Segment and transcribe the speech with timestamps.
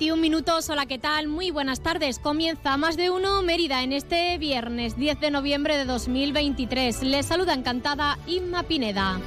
[0.00, 1.28] 21 minutos, hola, ¿qué tal?
[1.28, 2.18] Muy buenas tardes.
[2.18, 7.02] Comienza más de uno Mérida en este viernes 10 de noviembre de 2023.
[7.02, 9.20] Les saluda encantada Inma Pineda.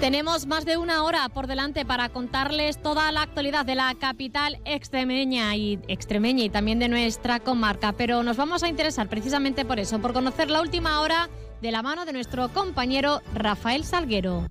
[0.00, 4.58] Tenemos más de una hora por delante para contarles toda la actualidad de la capital
[4.64, 9.78] extremeña y extremeña y también de nuestra comarca, pero nos vamos a interesar precisamente por
[9.78, 11.28] eso, por conocer la última hora
[11.60, 14.48] de la mano de nuestro compañero Rafael Salguero.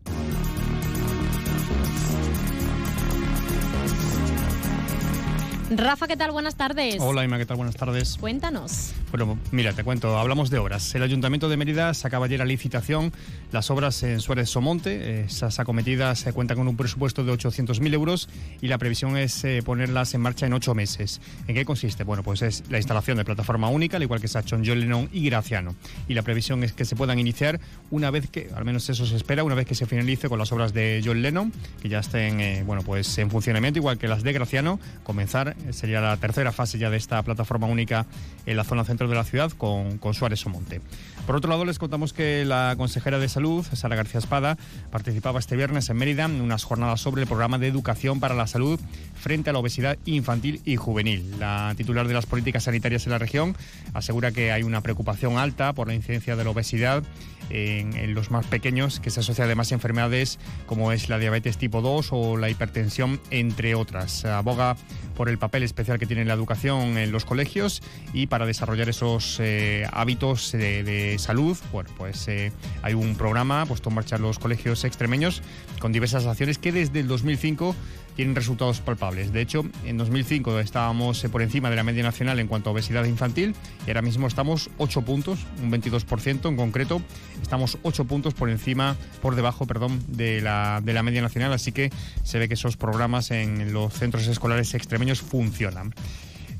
[5.72, 6.31] Rafa, ¿qué tal?
[6.31, 6.98] Buenas tardes.
[7.00, 7.58] Hola, Ima, ¿qué tal?
[7.58, 8.17] Buenas tardes.
[8.20, 8.92] Cuéntanos.
[9.12, 10.95] Bueno, mira, te cuento, hablamos de obras.
[10.95, 13.14] El Ayuntamiento de Mérida sacaba ayer a licitación
[13.52, 15.22] las obras en Suárez Somonte.
[15.22, 18.30] Esas acometidas se cuentan con un presupuesto de 800.000 euros
[18.62, 21.22] y la previsión es eh, ponerlas en marcha en ocho meses.
[21.47, 22.03] ¿En qué consiste?
[22.03, 24.66] Bueno, pues es la instalación de plataforma única, al igual que se ha hecho en
[24.66, 25.75] John Lennon y Graciano.
[26.08, 27.59] Y la previsión es que se puedan iniciar
[27.92, 30.52] una vez que, al menos eso se espera, una vez que se finalice con las
[30.52, 34.23] obras de John Lennon, que ya estén, eh, bueno, pues en funcionamiento, igual que las
[34.23, 38.05] de Graciano, comenzar sería la tercera fase ya de esta plataforma única
[38.45, 40.81] en la zona centro de la ciudad con, con Suárez Somonte.
[41.30, 44.58] Por otro lado, les contamos que la consejera de Salud, Sara García Espada,
[44.89, 48.47] participaba este viernes en Mérida en unas jornadas sobre el programa de educación para la
[48.47, 48.80] salud
[49.13, 51.39] frente a la obesidad infantil y juvenil.
[51.39, 53.55] La titular de las políticas sanitarias en la región
[53.94, 57.03] asegura que hay una preocupación alta por la incidencia de la obesidad
[57.51, 61.59] en, en, los más pequeños, que se asocia además a enfermedades como es la diabetes
[61.59, 64.25] tipo 2 o la hipertensión, entre otras.
[64.25, 64.78] Aboga
[65.19, 67.81] por el papel especial que tiene la educación en los colegios
[68.13, 73.66] y para desarrollar esos eh, hábitos de, de, salud, bueno, pues eh, hay un programa
[73.66, 75.41] puesto en marcha en los colegios extremeños
[75.80, 77.75] con diversas acciones que desde el 2005
[78.16, 79.31] tienen resultados palpables.
[79.31, 83.06] De hecho, en 2005 estábamos por encima de la media nacional en cuanto a obesidad
[83.06, 87.02] infantil y ahora mismo estamos 8 puntos, un 22% en concreto,
[87.41, 91.72] estamos 8 puntos por encima, por debajo, perdón, de la, de la media nacional, así
[91.72, 91.91] que
[92.24, 95.94] se ve que esos programas en los centros escolares extremeños funcionan.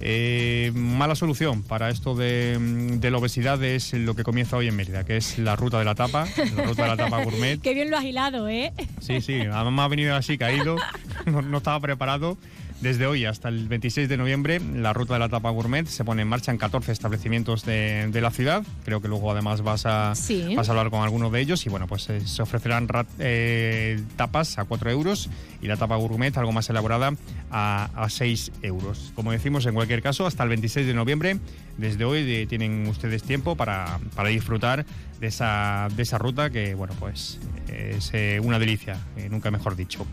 [0.02, 2.58] Eh, mala solución para esto de,
[3.00, 5.86] de, la obesidad es lo que comienza hoy en Mérida, que es la ruta de
[5.86, 7.60] la tapa, la ruta de la tapa gourmet.
[7.62, 8.72] Qué bien lo has hilado, ¿eh?
[9.02, 10.78] Sí, sí, además ha venido así caído,
[11.26, 12.38] no, no estaba preparado.
[12.82, 16.22] Desde hoy hasta el 26 de noviembre, la ruta de la tapa gourmet se pone
[16.22, 18.64] en marcha en 14 establecimientos de, de la ciudad.
[18.86, 20.56] Creo que luego además vas a, sí.
[20.56, 22.88] vas a hablar con algunos de ellos y bueno, pues eh, se ofrecerán
[23.20, 25.30] eh, tapas a 4 euros
[25.62, 27.12] y la tapa gourmet algo más elaborada
[27.52, 29.12] a, a 6 euros.
[29.14, 31.38] Como decimos, en cualquier caso, hasta el 26 de noviembre,
[31.78, 34.86] desde hoy eh, tienen ustedes tiempo para, para disfrutar
[35.20, 38.98] de esa, de esa ruta que, bueno, pues es eh, una delicia,
[39.30, 40.06] nunca mejor dicho.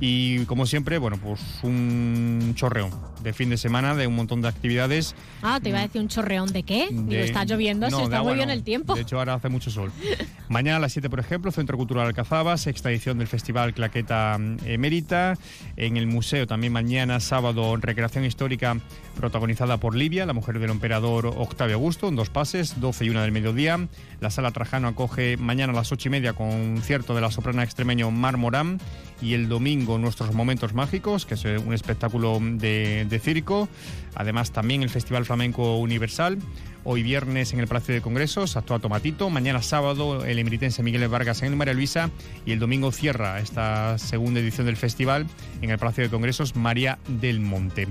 [0.00, 4.48] Y como siempre, bueno, pues un chorreón de fin de semana de un montón de
[4.48, 5.14] actividades.
[5.42, 6.88] Ah, te iba a decir un chorreón de qué?
[6.90, 8.52] De, Digo, está lloviendo, no, si está muy bien no.
[8.52, 8.94] el tiempo.
[8.94, 9.92] De hecho, ahora hace mucho sol.
[10.48, 15.36] Mañana a las 7, por ejemplo, Centro Cultural Alcazaba, sexta edición del Festival Claqueta Emérita.
[15.76, 18.76] En el museo también mañana, sábado, recreación histórica
[19.16, 23.22] protagonizada por Livia, la mujer del emperador Octavio Augusto, en dos pases, 12 y 1
[23.22, 23.88] del mediodía.
[24.20, 28.10] La sala Trajano acoge mañana a las 8 y media concierto de la soprana extremeño
[28.10, 28.78] Mar Morán
[29.22, 33.68] y el domingo Nuestros Momentos Mágicos, que es un espectáculo de, de, circo.
[34.14, 36.38] Además también el Festival Flamenco Universal.
[36.84, 39.28] Hoy viernes en el Palacio de Congresos actúa Tomatito.
[39.28, 42.10] Mañana sábado el emeritense Miguel Vargas en el María Luisa.
[42.46, 45.26] Y el domingo cierra esta segunda edición del festival
[45.60, 47.88] en el Palacio de Congresos María del Monte.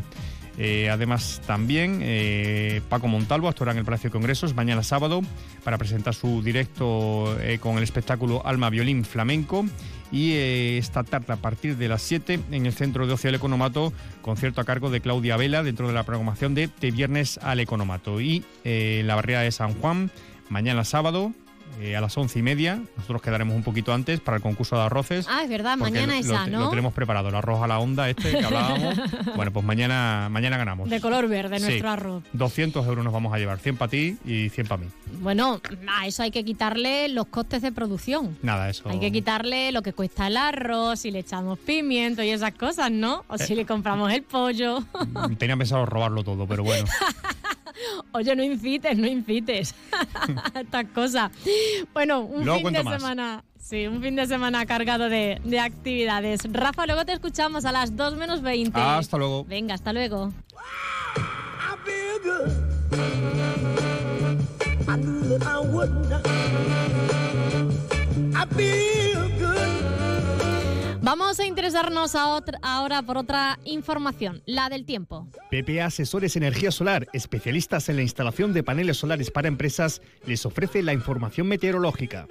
[0.62, 5.22] Eh, además, también eh, Paco Montalvo actuará en el Palacio de Congresos mañana sábado
[5.64, 9.66] para presentar su directo eh, con el espectáculo Alma Violín Flamenco.
[10.12, 13.94] Y esta tarde, a partir de las 7, en el Centro de Ocio del Economato,
[14.22, 18.20] concierto a cargo de Claudia Vela dentro de la programación de De Viernes al Economato.
[18.20, 20.10] Y la barriada de San Juan,
[20.50, 21.32] mañana sábado,
[21.80, 22.82] eh, a las once y media.
[22.98, 25.26] Nosotros quedaremos un poquito antes para el concurso de arroces.
[25.30, 26.60] Ah, es verdad, mañana lo, esa, ¿no?
[26.60, 28.96] Lo tenemos preparado, el arroz a la onda este que hablábamos.
[29.36, 30.90] bueno, pues mañana, mañana ganamos.
[30.90, 31.94] De color verde nuestro sí.
[31.94, 32.24] arroz.
[32.34, 34.90] 200 euros nos vamos a llevar, 100 para ti y 100 para mí.
[35.20, 38.38] Bueno, a eso hay que quitarle los costes de producción.
[38.42, 38.90] Nada, eso.
[38.90, 42.92] Hay que quitarle lo que cuesta el arroz, si le echamos pimiento y esas cosas,
[42.92, 43.24] ¿no?
[43.28, 43.40] O eh.
[43.40, 44.84] si le compramos el pollo.
[45.38, 46.88] Tenía pensado robarlo todo, pero bueno.
[48.12, 49.76] Oye, no incites, no incites.
[50.56, 51.32] Estas cosas.
[51.94, 53.44] Bueno, un fin de semana.
[53.60, 56.42] Sí, un fin de semana cargado de, de, actividades.
[56.52, 58.80] Rafa, luego te escuchamos a las 2 menos 20.
[58.80, 59.44] Hasta luego.
[59.46, 60.34] Venga, hasta luego.
[71.10, 75.28] Vamos a interesarnos ahora por otra información, la del tiempo.
[75.50, 80.84] PPA Asesores Energía Solar, especialistas en la instalación de paneles solares para empresas, les ofrece
[80.84, 82.28] la información meteorológica.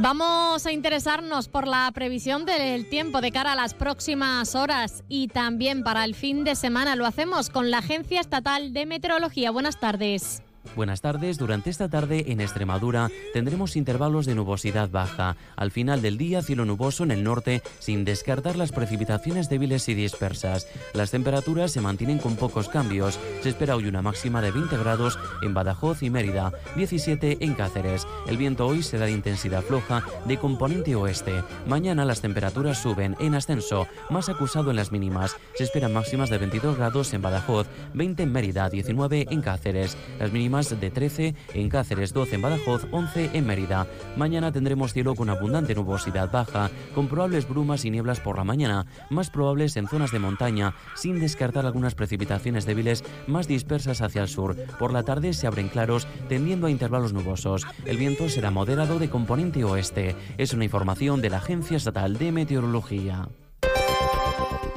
[0.00, 5.28] Vamos a interesarnos por la previsión del tiempo de cara a las próximas horas y
[5.28, 6.94] también para el fin de semana.
[6.94, 9.50] Lo hacemos con la Agencia Estatal de Meteorología.
[9.50, 10.42] Buenas tardes.
[10.74, 11.38] Buenas tardes.
[11.38, 15.36] Durante esta tarde en Extremadura tendremos intervalos de nubosidad baja.
[15.56, 19.94] Al final del día, cielo nuboso en el norte, sin descartar las precipitaciones débiles y
[19.94, 20.66] dispersas.
[20.94, 23.18] Las temperaturas se mantienen con pocos cambios.
[23.42, 28.06] Se espera hoy una máxima de 20 grados en Badajoz y Mérida, 17 en Cáceres.
[28.26, 31.42] El viento hoy será de intensidad floja de componente oeste.
[31.66, 35.36] Mañana las temperaturas suben en ascenso, más acusado en las mínimas.
[35.54, 39.96] Se esperan máximas de 22 grados en Badajoz, 20 en Mérida, 19 en Cáceres.
[40.18, 43.86] Las mínimas de 13 en Cáceres, 12 en Badajoz, 11 en Mérida.
[44.16, 48.86] Mañana tendremos cielo con abundante nubosidad baja, con probables brumas y nieblas por la mañana,
[49.10, 54.28] más probables en zonas de montaña, sin descartar algunas precipitaciones débiles más dispersas hacia el
[54.28, 54.56] sur.
[54.78, 57.66] Por la tarde se abren claros, tendiendo a intervalos nubosos.
[57.84, 60.16] El viento será moderado de componente oeste.
[60.38, 63.28] Es una información de la Agencia Estatal de Meteorología.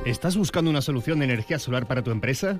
[0.06, 2.60] ¿Estás buscando una solución de energía solar para tu empresa?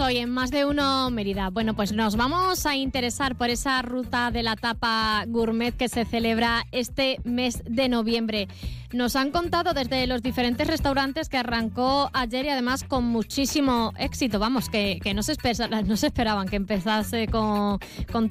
[0.00, 1.50] Hoy en Más de Uno Mérida?
[1.50, 6.04] Bueno, pues nos vamos a interesar por esa ruta de la tapa gourmet que se
[6.04, 8.48] celebra este mes de noviembre.
[8.94, 14.38] Nos han contado desde los diferentes restaurantes que arrancó ayer y además con muchísimo éxito.
[14.38, 15.32] Vamos, que, no, se
[16.06, 17.80] esperaban que empezase con,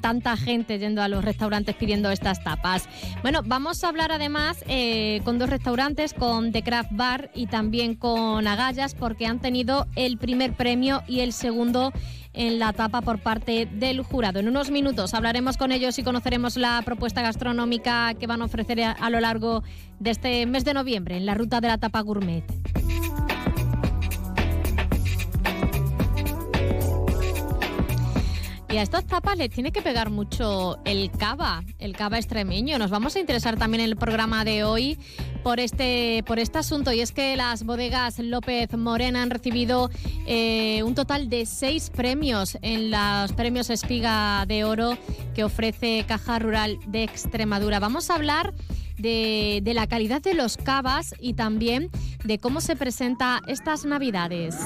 [0.00, 2.88] tanta gente yendo a los restaurantes pidiendo estas tapas.
[3.20, 7.94] Bueno, vamos a hablar además eh, con dos restaurantes, con The Craft Bar y también
[7.94, 11.53] con Agallas, porque han tenido el primer premio y el segundo
[12.32, 14.40] en la tapa por parte del jurado.
[14.40, 18.82] En unos minutos hablaremos con ellos y conoceremos la propuesta gastronómica que van a ofrecer
[18.82, 19.62] a lo largo
[20.00, 22.44] de este mes de noviembre en la ruta de la tapa gourmet.
[28.74, 32.76] Y a estas tapas les tiene que pegar mucho el cava, el cava extremeño.
[32.76, 34.98] Nos vamos a interesar también en el programa de hoy
[35.44, 39.90] por este, por este asunto y es que las bodegas López Morena han recibido
[40.26, 44.98] eh, un total de seis premios en los premios Espiga de Oro
[45.36, 47.78] que ofrece Caja Rural de Extremadura.
[47.78, 48.54] Vamos a hablar
[48.98, 51.90] de, de la calidad de los cavas y también
[52.24, 54.56] de cómo se presenta estas navidades.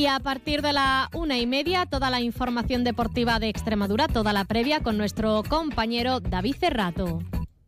[0.00, 4.32] Y a partir de la una y media, toda la información deportiva de Extremadura, toda
[4.32, 7.18] la previa con nuestro compañero David Cerrato.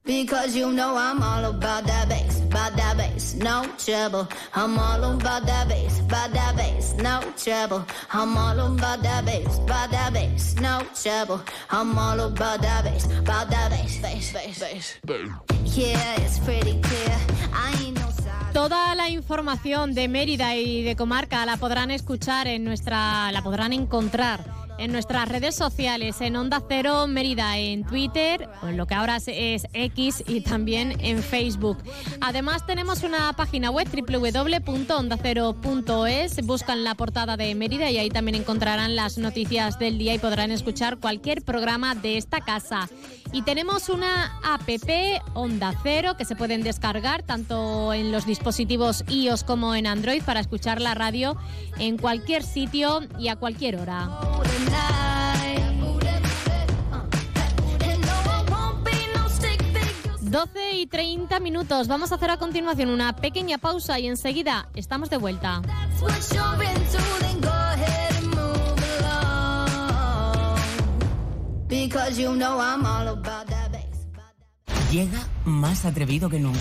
[0.05, 4.27] Because you know I'm all about that bass, about that bass, no trouble.
[4.55, 7.85] I'm all about that bass, about that bass, no trouble.
[8.11, 11.43] I'm all about that bass, about that bass, no trouble.
[11.71, 14.99] I'm all about that bass, about that bass, bass, bass, bass.
[15.77, 17.17] Yeah, it's pretty clear.
[17.53, 17.82] I
[18.53, 23.73] Toda la información de Mérida y de comarca la podrán escuchar en nuestra, la podrán
[23.73, 28.95] encontrar en nuestras redes sociales, en Onda Cero Mérida, en Twitter, o en lo que
[28.95, 31.79] ahora es X y también en Facebook.
[32.21, 38.97] Además tenemos una página web www.ondacero.es, buscan la portada de Mérida y ahí también encontrarán
[38.97, 42.89] las noticias del día y podrán escuchar cualquier programa de esta casa.
[43.33, 44.69] Y tenemos una app
[45.35, 50.41] Onda Cero que se pueden descargar tanto en los dispositivos iOS como en Android para
[50.41, 51.37] escuchar la radio
[51.79, 54.11] en cualquier sitio y a cualquier hora.
[60.33, 61.89] 12 y 30 minutos.
[61.89, 65.61] Vamos a hacer a continuación una pequeña pausa y enseguida estamos de vuelta.
[74.91, 76.59] Llega más atrevido que nunca,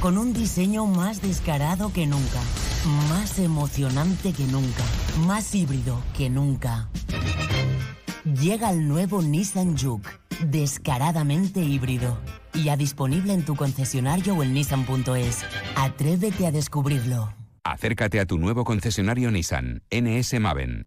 [0.00, 2.40] con un diseño más descarado que nunca,
[2.84, 4.84] más emocionante que nunca,
[5.26, 6.88] más híbrido que nunca.
[8.24, 10.08] Llega el nuevo Nissan Juke,
[10.46, 12.18] descaradamente híbrido,
[12.52, 15.44] ya disponible en tu concesionario o en nissan.es.
[15.76, 17.34] Atrévete a descubrirlo.
[17.64, 20.86] Acércate a tu nuevo concesionario Nissan, NS Maven.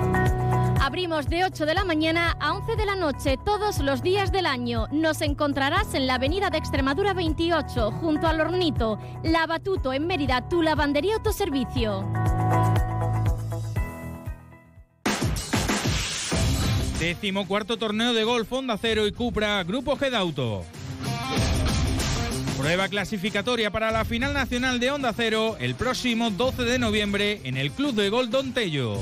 [0.81, 4.47] Abrimos de 8 de la mañana a 11 de la noche todos los días del
[4.47, 4.87] año.
[4.91, 8.97] Nos encontrarás en la avenida de Extremadura 28, junto al Hornito.
[9.23, 12.03] Lavatuto en Mérida, tu lavandería autoservicio.
[16.99, 20.65] Décimo cuarto torneo de golf Honda Cero y Cupra Grupo Head Auto.
[22.57, 27.57] Prueba clasificatoria para la final nacional de Honda Cero el próximo 12 de noviembre en
[27.57, 28.97] el Club de Golf Don Tello.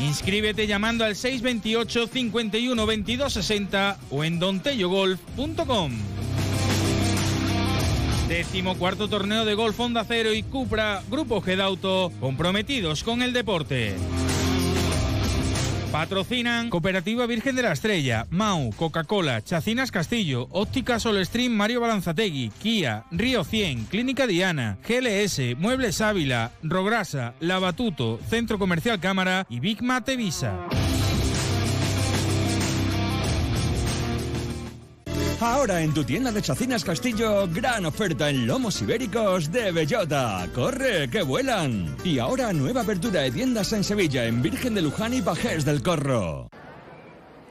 [0.00, 5.92] Inscríbete llamando al 628 51 22 60 o en dontellogolf.com.
[8.28, 13.94] Décimo cuarto torneo de golf Honda Cero y Cupra Grupo Gedauto comprometidos con el deporte.
[15.96, 23.04] Patrocinan Cooperativa Virgen de la Estrella, Mau, Coca-Cola, Chacinas Castillo, Óptica Solestream Mario Balanzategui, Kia,
[23.10, 30.18] Río 100, Clínica Diana, GLS, Muebles Ávila, Rograsa, Lavatuto, Centro Comercial Cámara y Big Mate.
[35.40, 40.48] Ahora en tu tienda de Chacinas Castillo, gran oferta en lomos ibéricos de bellota.
[40.54, 41.94] ¡Corre, que vuelan!
[42.02, 45.82] Y ahora nueva apertura de tiendas en Sevilla, en Virgen de Luján y Pajés del
[45.82, 46.48] Corro.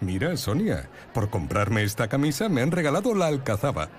[0.01, 3.89] Mira, Sonia, por comprarme esta camisa me han regalado la alcazaba.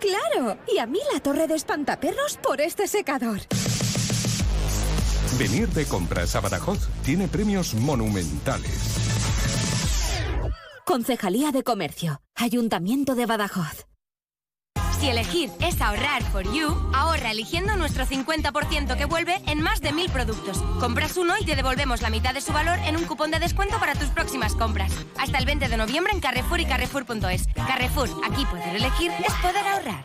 [0.00, 0.56] ¡Claro!
[0.74, 3.40] Y a mí la torre de espantaperros por este secador.
[5.38, 9.00] Venir de compras a Badajoz tiene premios monumentales.
[10.84, 13.86] Concejalía de Comercio, Ayuntamiento de Badajoz.
[14.98, 19.92] Si elegir es ahorrar for you, ahorra eligiendo nuestro 50% que vuelve en más de
[19.92, 20.58] mil productos.
[20.80, 23.78] Compras uno y te devolvemos la mitad de su valor en un cupón de descuento
[23.78, 24.92] para tus próximas compras.
[25.18, 27.46] Hasta el 20 de noviembre en Carrefour y Carrefour.es.
[27.54, 30.04] Carrefour, aquí poder elegir es poder ahorrar.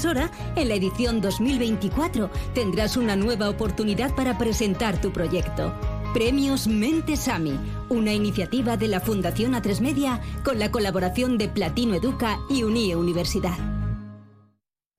[0.01, 5.75] profesora, en la edición 2024 tendrás una nueva oportunidad para presentar tu proyecto.
[6.13, 7.53] Premios Mentesami,
[7.89, 12.95] una iniciativa de la Fundación A3 Media con la colaboración de Platino Educa y Unie
[12.95, 13.57] Universidad.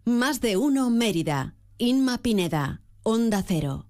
[0.04, 1.56] Más de uno Mérida.
[1.78, 2.82] Inma Pineda.
[3.02, 3.86] Onda Cero.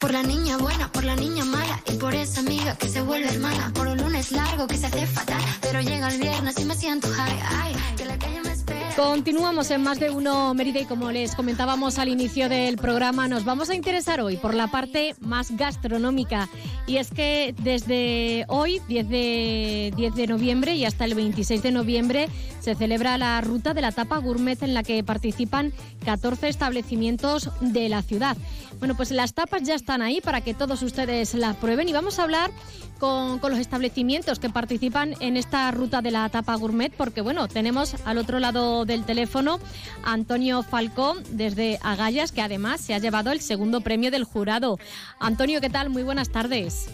[0.00, 3.28] Por la niña buena, por la niña mala y por esa amiga que se vuelve
[3.28, 3.70] hermana.
[3.74, 7.06] Por un lunes largo que se hace fatal, pero llega el viernes y me siento
[7.08, 7.38] high.
[7.44, 8.79] Ay, que la calle me espera.
[8.96, 13.44] Continuamos en más de uno Mérida y como les comentábamos al inicio del programa, nos
[13.44, 16.48] vamos a interesar hoy por la parte más gastronómica.
[16.86, 21.70] Y es que desde hoy, 10 de, 10 de noviembre y hasta el 26 de
[21.70, 22.28] noviembre,
[22.60, 25.72] se celebra la ruta de la tapa gourmet en la que participan
[26.04, 28.36] 14 establecimientos de la ciudad.
[28.78, 32.18] Bueno, pues las tapas ya están ahí para que todos ustedes las prueben y vamos
[32.18, 32.50] a hablar
[32.98, 37.48] con, con, los establecimientos que participan en esta ruta de la tapa gourmet, porque bueno,
[37.48, 39.58] tenemos al otro lado del teléfono
[40.04, 44.78] Antonio Falcón desde Agallas, que además se ha llevado el segundo premio del jurado.
[45.18, 45.90] Antonio, ¿qué tal?
[45.90, 46.90] Muy buenas tardes.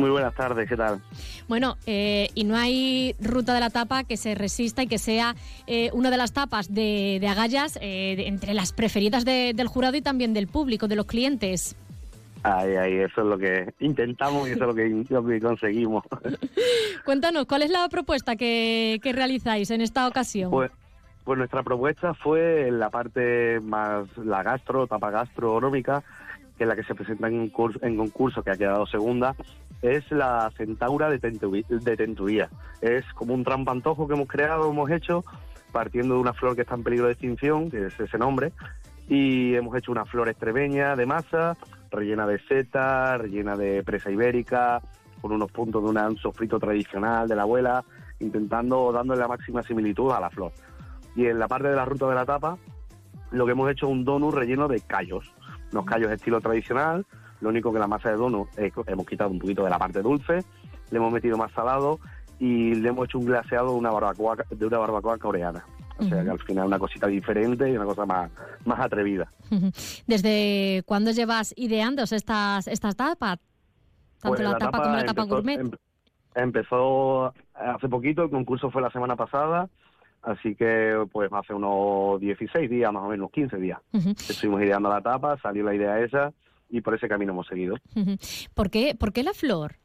[0.00, 1.02] Muy buenas tardes, ¿qué tal?
[1.46, 5.34] Bueno, eh, y no hay ruta de la tapa que se resista y que sea
[5.66, 9.66] eh, una de las tapas de, de Agallas eh, de, entre las preferidas de, del
[9.66, 11.76] jurado y también del público, de los clientes.
[12.42, 16.04] Ay, ay, eso es lo que intentamos y eso es lo que, lo que conseguimos.
[17.04, 20.50] Cuéntanos, ¿cuál es la propuesta que, que realizáis en esta ocasión?
[20.50, 20.70] Pues,
[21.30, 26.02] pues nuestra propuesta fue en la parte más, la gastro, tapa gastronómica,
[26.58, 29.36] que es la que se presenta en, concurso, en concurso, que ha quedado segunda,
[29.80, 32.50] es la centaura de, Tentuía, de Tentuía.
[32.80, 35.22] Es como un trampantojo que hemos creado, hemos hecho,
[35.70, 38.52] partiendo de una flor que está en peligro de extinción, que es ese nombre,
[39.08, 41.56] y hemos hecho una flor estrebeña de masa,
[41.92, 44.82] rellena de seta, rellena de presa ibérica,
[45.20, 47.84] con unos puntos de un sofrito tradicional de la abuela,
[48.18, 50.50] intentando dándole la máxima similitud a la flor.
[51.16, 52.56] Y en la parte de la ruta de la tapa,
[53.30, 55.32] lo que hemos hecho es un donut relleno de callos,
[55.72, 57.04] unos callos estilo tradicional,
[57.40, 60.02] lo único que la masa de donut es, hemos quitado un poquito de la parte
[60.02, 60.44] dulce,
[60.90, 61.98] le hemos metido más salado
[62.38, 65.64] y le hemos hecho un glaseado de una barbacoa, de una barbacoa coreana.
[65.98, 68.30] O sea que al final una cosita diferente y una cosa más,
[68.64, 69.30] más atrevida.
[70.06, 73.38] ¿Desde cuándo llevas ideando estas, estas tapas?
[74.18, 75.60] Tanto Pues la, tapa, como la tapa empezó, gourmet.
[75.60, 75.70] em-
[76.34, 79.68] empezó hace poquito, el concurso fue la semana pasada,
[80.22, 83.80] así que pues hace unos 16 días, más o menos 15 días.
[83.92, 86.32] Estuvimos ideando la tapa, salió la idea esa
[86.68, 87.76] y por ese camino hemos seguido.
[88.54, 89.76] ¿Por qué, ¿Por qué la flor?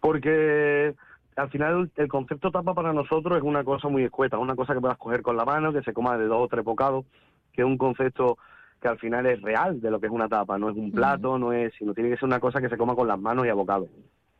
[0.00, 0.94] Porque
[1.36, 4.80] al final el concepto tapa para nosotros es una cosa muy escueta, una cosa que
[4.80, 7.04] puedas coger con la mano, que se coma de dos o tres bocados,
[7.52, 8.38] que es un concepto
[8.80, 11.38] que al final es real de lo que es una tapa, no es un plato,
[11.38, 13.48] no es, sino tiene que ser una cosa que se coma con las manos y
[13.48, 13.88] a bocado.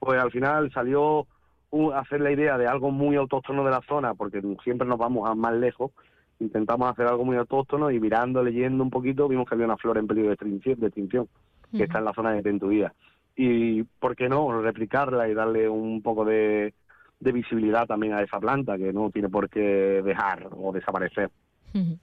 [0.01, 1.29] Pues al final salió
[1.73, 5.29] un- hacer la idea de algo muy autóctono de la zona, porque siempre nos vamos
[5.29, 5.91] a más lejos,
[6.39, 9.99] intentamos hacer algo muy autóctono y mirando, leyendo un poquito, vimos que había una flor
[9.99, 11.29] en peligro de extinción, de extinción
[11.73, 12.93] que está en la zona de Tentuía.
[13.35, 16.75] Y, ¿por qué no?, replicarla y darle un poco de,
[17.19, 21.31] de visibilidad también a esa planta, que no tiene por qué dejar o desaparecer.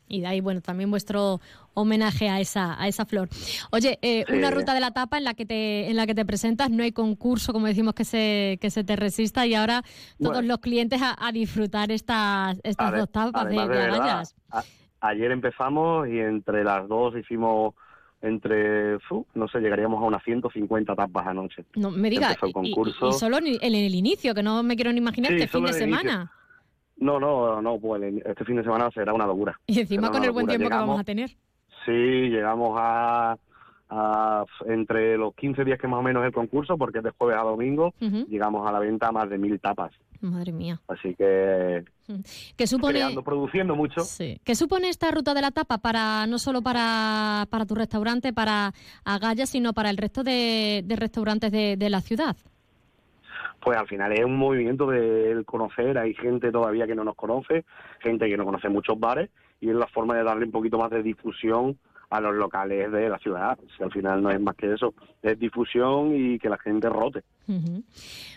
[0.08, 1.40] Y de ahí, bueno, también vuestro
[1.74, 3.30] homenaje a esa, a esa flor.
[3.72, 4.34] Oye, eh, Sí.
[4.34, 6.84] una ruta de la tapa en la que te, en la que te presentas, no
[6.84, 9.84] hay concurso, como decimos, que se, que se te resista y ahora
[10.18, 10.48] todos Bueno.
[10.48, 14.36] los clientes a, a disfrutar estas, estas dos tapas de, de verdad, agallas.
[14.52, 14.64] a-
[15.02, 17.74] ayer empezamos y entre las dos hicimos
[18.22, 18.98] entre,
[19.34, 21.64] no sé, llegaríamos a unas 150 tapas anoche.
[21.76, 25.30] No me digas, y, solo en, en el inicio, que no me quiero ni imaginar
[25.32, 26.30] Sí, este fin de inicio.
[27.00, 29.60] No, no, no, pues este fin de semana será una locura.
[29.68, 31.30] Y encima Será con el buen tiempo que vamos a tener.
[31.86, 33.38] Sí, llegamos a,
[33.90, 37.38] a entre los 15 días que más o menos el concurso, porque es de jueves
[37.38, 39.92] a domingo, llegamos a la venta a más de mil tapas.
[40.22, 40.82] Madre mía.
[40.90, 41.86] Así que
[42.58, 44.02] Que supone, creando, produciendo mucho.
[44.44, 48.74] ¿Qué supone esta ruta de la tapa para no solo para, para tu restaurante, para
[49.06, 52.36] Agallas, sino para el resto de, de restaurantes de, de la ciudad?
[53.62, 57.66] Pues al final es un movimiento de conocer, hay gente todavía que no nos conoce,
[58.00, 60.90] gente que no conoce muchos bares, y es la forma de darle un poquito más
[60.92, 61.78] de difusión
[62.10, 63.58] a los locales de la ciudad.
[63.78, 67.24] Si al final no es más que eso, es difusión y que la gente rote.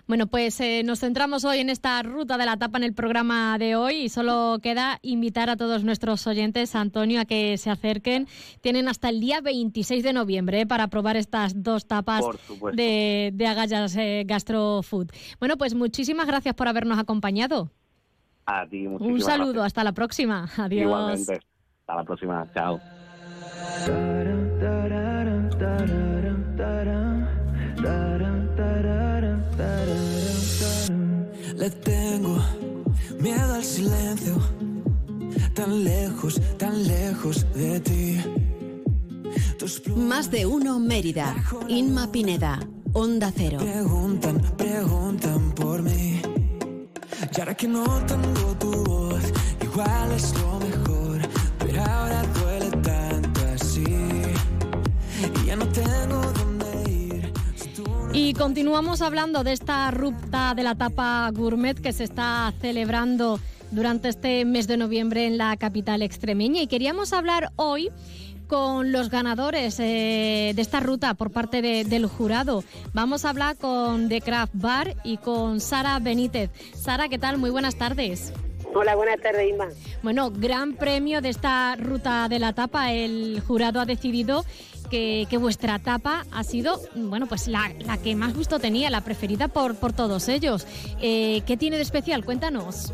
[0.06, 3.56] Bueno, pues eh, nos centramos hoy en esta ruta de la tapa en el programa
[3.58, 8.26] de hoy y solo queda invitar a todos nuestros oyentes, Antonio, a que se acerquen.
[8.60, 12.24] Tienen hasta el día 26 de noviembre eh, para probar estas dos tapas
[12.74, 15.10] de, de Agallas eh, Gastro Food.
[15.38, 17.70] Bueno, pues muchísimas gracias por habernos acompañado.
[18.44, 19.66] A ti, Un saludo, gracias.
[19.66, 20.48] hasta la próxima.
[20.56, 20.82] Adiós.
[20.82, 21.40] Igualmente.
[21.80, 22.46] Hasta la próxima.
[22.52, 23.01] Chao.
[31.62, 32.38] Le tengo
[33.20, 34.36] miedo al silencio,
[35.54, 38.20] tan lejos, tan lejos de ti.
[39.94, 41.36] Más de uno Mérida.
[41.68, 42.58] Inma Pineda.
[42.94, 43.58] Onda Cero.
[43.60, 46.20] Preguntan, preguntan por mí.
[47.34, 49.22] Y ahora que no tengo tu voz,
[49.62, 51.20] igual es lo mejor.
[51.60, 52.22] Pero ahora
[58.32, 63.38] Y continuamos hablando de esta ruta de la tapa gourmet que se está celebrando
[63.72, 67.90] durante este mes de noviembre en la capital extremeña y queríamos hablar hoy
[68.46, 72.64] con los ganadores eh, de esta ruta por parte de- del jurado.
[72.94, 76.50] Vamos a hablar con The Craft Bar y con Sara Benítez.
[76.74, 77.36] Sara, ¿qué tal?
[77.36, 78.32] Muy buenas tardes.
[78.74, 79.66] Hola, buenas tardes, Inma.
[80.02, 82.94] Bueno, gran premio de esta ruta de la tapa.
[82.94, 84.46] El jurado ha decidido
[84.92, 89.00] que, que vuestra tapa ha sido, bueno, pues la, la que más gusto tenía, la
[89.00, 90.66] preferida por, por todos ellos.
[91.00, 92.24] Eh, ¿Qué tiene de especial?
[92.26, 92.92] Cuéntanos.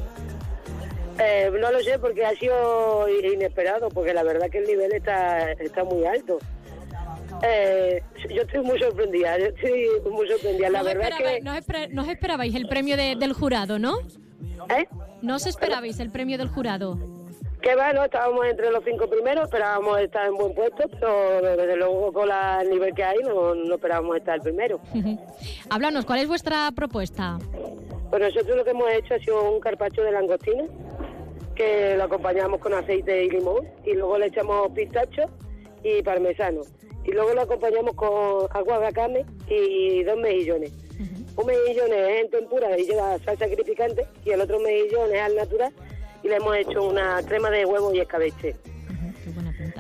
[1.18, 5.50] Eh, no lo sé porque ha sido inesperado, porque la verdad que el nivel está,
[5.52, 6.38] está muy alto.
[7.42, 8.00] Eh,
[8.32, 10.70] yo estoy muy sorprendida, yo estoy muy sorprendida.
[10.70, 11.40] La No verdad que...
[11.40, 13.98] no esper- no os esperabais el premio de- del jurado, ¿no?
[14.70, 14.86] ¿Eh?
[15.20, 16.96] No os esperabais el premio del jurado.
[17.62, 21.76] Que va, no, estábamos entre los cinco primeros, esperábamos estar en buen puesto, pero desde
[21.76, 24.80] luego con la- el nivel que hay no, no esperábamos estar el primero.
[25.70, 27.38] Háblanos, ¿cuál es vuestra propuesta?
[28.10, 30.64] Pues nosotros lo que hemos hecho ha sido un carpacho de langostina,
[31.56, 35.22] que lo acompañamos con aceite y limón, y luego le echamos pistacho
[35.82, 36.60] y parmesano.
[37.04, 38.86] Y luego lo acompañamos con agua de
[39.48, 40.72] y dos mejillones.
[41.36, 45.34] Un mejillón es en tempura y lleva salsa picante, y el otro mejillón es al
[45.36, 45.72] natural,
[46.22, 48.56] y le hemos hecho una crema de huevo y escabeche.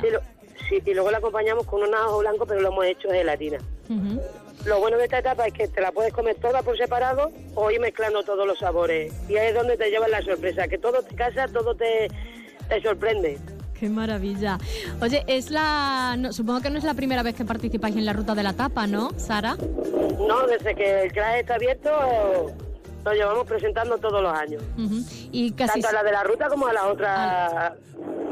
[0.06, 0.20] Y, lo-
[0.68, 3.58] sí, y luego lo acompañamos con un ajo blanco, pero lo hemos hecho de gelatina.
[4.64, 7.70] Lo bueno de esta etapa es que te la puedes comer toda por separado o
[7.70, 9.12] ir mezclando todos los sabores.
[9.28, 12.08] Y ahí es donde te llevas la sorpresa, que todo te casa, todo te,
[12.68, 13.38] te sorprende.
[13.78, 14.58] Qué maravilla.
[15.00, 18.12] Oye, es la, no, supongo que no es la primera vez que participáis en la
[18.12, 19.56] ruta de la tapa, ¿no, Sara?
[19.56, 21.90] No, desde que el CRAE está abierto,
[23.04, 24.62] lo llevamos presentando todos los años.
[25.32, 27.76] Y casi Tanto a la de la ruta como a la otra.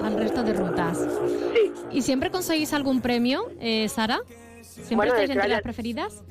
[0.02, 0.98] al resto de rutas.
[1.54, 1.72] Sí.
[1.90, 4.20] ¿Y siempre conseguís algún premio, eh, Sara?
[4.62, 6.22] ¿Siempre Bueno, estáis el entre las preferidas?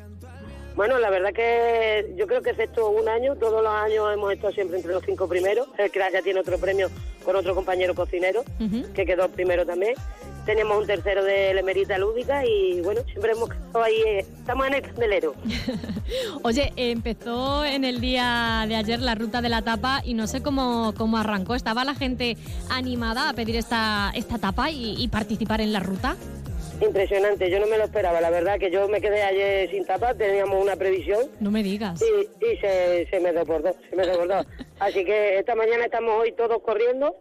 [0.75, 4.53] Bueno, la verdad que yo creo que excepto un año, todos los años hemos estado
[4.53, 5.67] siempre entre los cinco primeros.
[5.77, 6.89] El CRAE ya tiene otro premio
[7.23, 8.43] con otro compañero cocinero,
[8.93, 9.93] que quedó primero también.
[10.45, 14.67] Tenemos un tercero de la Emerita Lúdica y bueno, siempre hemos quedado ahí, eh, estamos
[14.67, 15.33] en el candelero.
[16.43, 20.43] Oye, empezó en el día de ayer la ruta de la tapa y no sé
[20.43, 21.55] cómo, cómo arrancó.
[21.55, 22.37] ¿Estaba la gente
[22.69, 26.15] animada a pedir esta, esta tapa y, y participar en la ruta?
[26.81, 30.15] Impresionante, yo no me lo esperaba, la verdad que yo me quedé ayer sin tapar,
[30.15, 32.01] teníamos una previsión No me digas.
[32.01, 34.45] y, y se, se me desbordó, se me desbordó.
[34.79, 37.15] Así que esta mañana estamos hoy todos corriendo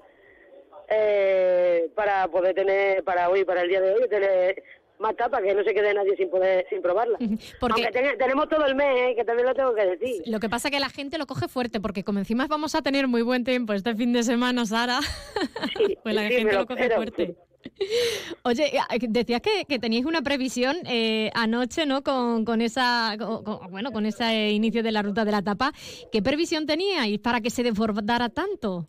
[0.89, 4.63] eh, para poder tener, para hoy, para el día de hoy, tener
[4.99, 7.19] más tapas, que no se quede nadie sin poder, sin probarla.
[7.61, 10.23] Porque- Aunque ten- tenemos todo el mes, eh, que también lo tengo que decir.
[10.27, 12.83] Lo que pasa es que la gente lo coge fuerte, porque como encima vamos a
[12.83, 15.01] tener muy buen tiempo este fin de semana, Sara,
[16.03, 16.97] pues la sí, gente lo, lo coge espero.
[16.97, 17.35] fuerte.
[18.45, 22.03] Oye, eh, decías que, que teníais una previsión eh, anoche, ¿no?
[22.03, 25.73] Con, con esa, con- con- bueno, con ese inicio de la ruta de la tapa.
[26.13, 28.87] ¿Qué previsión teníais para que se desbordara tanto?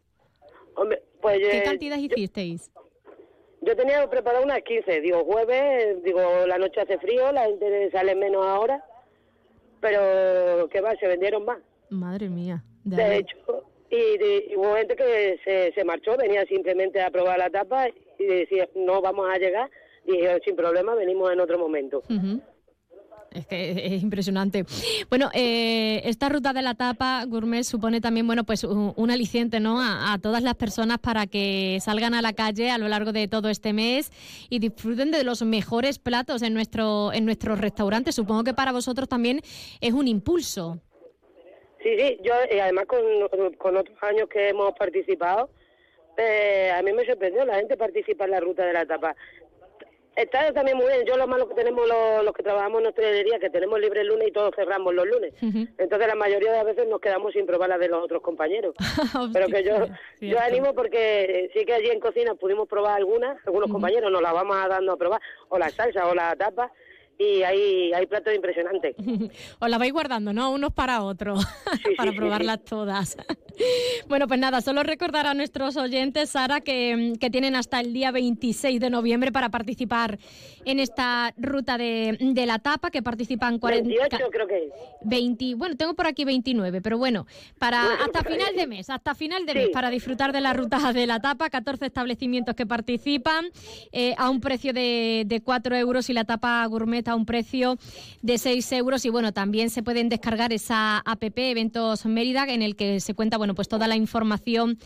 [0.75, 2.71] Hombre, pues ¿Qué eh, cantidad yo- hicisteis?
[3.61, 8.13] Yo tenía preparado unas 15, digo jueves, digo la noche hace frío, la gente sale
[8.13, 8.83] menos ahora,
[9.81, 11.57] pero que va, se vendieron más.
[11.89, 12.63] Madre mía.
[12.83, 13.35] de hecho,
[13.89, 17.87] y, de- y hubo gente que se, se marchó, venía simplemente a probar la tapa
[18.19, 19.69] y decía, no vamos a llegar.
[20.05, 22.03] Dije, sin problema, venimos en otro momento.
[22.09, 22.39] Ujú.
[23.35, 24.65] Es que es es impresionante.
[25.09, 29.79] Bueno, eh, esta ruta de la tapa gourmet supone también, bueno, pues un, aliciente, ¿no?
[29.81, 33.49] A, todas las personas para que salgan a la calle a lo largo de todo
[33.49, 34.11] este mes
[34.49, 38.15] y disfruten de los mejores platos en nuestro en nuestros restaurantes.
[38.15, 39.41] Supongo que para vosotros también
[39.81, 40.79] es un impulso.
[41.83, 42.99] Sí, sí, yo, y además con,
[43.57, 45.49] con otros años que hemos participado,
[46.17, 49.15] eh, a mí me sorprendió, la gente participa en la ruta de la tapa.
[50.15, 53.37] Está también muy bien, yo lo malo que tenemos los, los que trabajamos en hostelería,
[53.37, 55.33] que tenemos libre el lunes y todos cerramos los lunes.
[55.41, 58.75] Entonces la mayoría de las veces nos quedamos sin probar la de los otros compañeros.
[59.33, 59.87] Pero que yo,
[60.21, 64.31] yo animo porque sí que allí en cocina pudimos probar algunas, algunos compañeros nos la
[64.31, 66.71] vamos dando a probar, o la salsa o la tapa,
[67.17, 68.95] y hay, hay platos impresionantes.
[69.59, 70.51] Os la vais guardando, ¿no?
[70.51, 71.45] Unos para otros,
[71.97, 73.17] para sí, probarlas todas.
[74.07, 78.11] bueno, pues nada, solo recordar a nuestros oyentes, Sara, que, que tienen hasta el día
[78.11, 80.17] 26 de noviembre para participar
[80.65, 83.87] en esta ruta de, de la tapa, que participan 40...
[83.87, 84.71] 28 creo que es.
[85.01, 87.27] 20, bueno, tengo por aquí 29, pero bueno,
[87.59, 91.05] para hasta final de mes, hasta final de mes, para disfrutar de la ruta de
[91.05, 93.45] la tapa, 14 establecimientos que participan
[93.91, 97.77] eh, a un precio de, de 4 euros y la tapa gourmet a un precio
[98.21, 99.05] de 6 euros.
[99.05, 103.37] Y bueno, también se pueden descargar esa app Eventos Mérida en el que se cuenta,
[103.37, 104.79] bueno, pues toda la información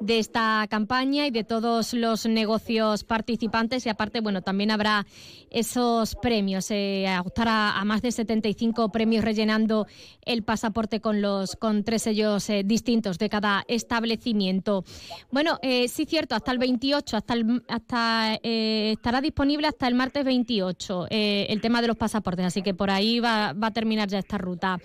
[0.00, 5.06] de esta campaña y de todos los negocios participantes y aparte, bueno, también habrá
[5.50, 9.86] esos premios, eh, a a, más de 75 premios rellenando
[10.24, 14.84] el pasaporte con los con tres sellos eh, distintos de cada establecimiento.
[15.30, 17.34] Bueno, eh, sí cierto, hasta el 28, hasta
[17.68, 22.74] hasta eh, estará disponible hasta el martes 28 el tema de los pasaportes, así que
[22.74, 24.78] por ahí va, va a terminar ya esta ruta.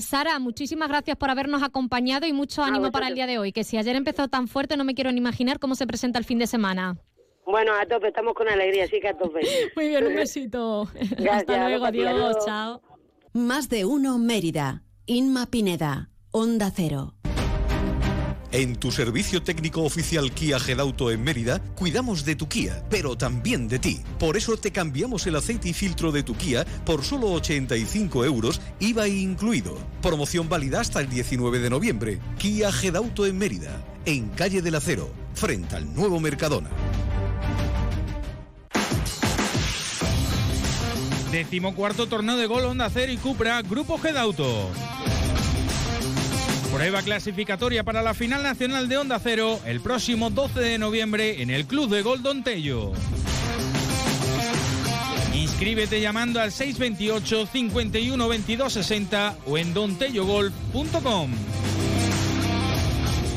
[0.00, 3.64] Sara, muchísimas gracias por habernos acompañado y mucho ánimo para el día de hoy, que
[3.74, 6.38] si ayer empezó tan fuerte no me quiero ni imaginar cómo se presenta el fin
[6.38, 6.96] de semana.
[7.44, 9.40] Bueno, a tope, estamos con alegría, sí que a tope.
[9.74, 10.88] Muy bien, un besito.
[11.28, 12.80] Hasta luego, adiós, chao.
[13.32, 14.84] Más de uno Mérida.
[15.06, 17.13] Inma Pineda, Onda Cero.
[18.54, 23.66] En tu servicio técnico oficial Kia Gedauto en Mérida, cuidamos de tu Kia, pero también
[23.66, 24.00] de ti.
[24.20, 28.60] Por eso te cambiamos el aceite y filtro de tu Kia por solo 85 euros,
[28.78, 29.76] IVA incluido.
[30.00, 32.20] Promoción válida hasta el 19 de noviembre.
[32.38, 36.70] Kia Gedauto en Mérida, en Calle del Acero, frente al nuevo Mercadona.
[41.32, 42.62] Decimocuarto torneo de gol
[43.10, 44.70] y Cupra, Grupo Gedauto.
[46.74, 51.50] Prueba clasificatoria para la final nacional de Honda Cero el próximo 12 de noviembre en
[51.50, 52.90] el Club de Gol Don Tello.
[55.32, 61.30] Inscríbete llamando al 628 51 22 60 o en dontellogolf.com.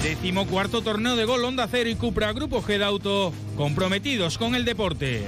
[0.02, 5.28] Décimo cuarto torneo de gol Honda Cero y Cupra Grupo Gedauto, comprometidos con el deporte.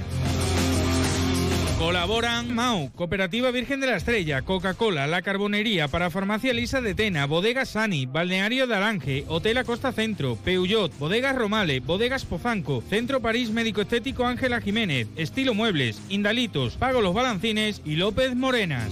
[1.80, 7.26] Colaboran MAU, Cooperativa Virgen de la Estrella, Coca-Cola, La Carbonería, para Farmacia Lisa de Tena,
[7.26, 13.52] Bodega Sani, Balneario de Alange, Hotel Acosta Centro, Peugeot, Bodegas Romale, Bodegas Pozanco, Centro París
[13.52, 18.92] Médico Estético Ángela Jiménez, Estilo Muebles, Indalitos, Pago Los Balancines y López Morenas.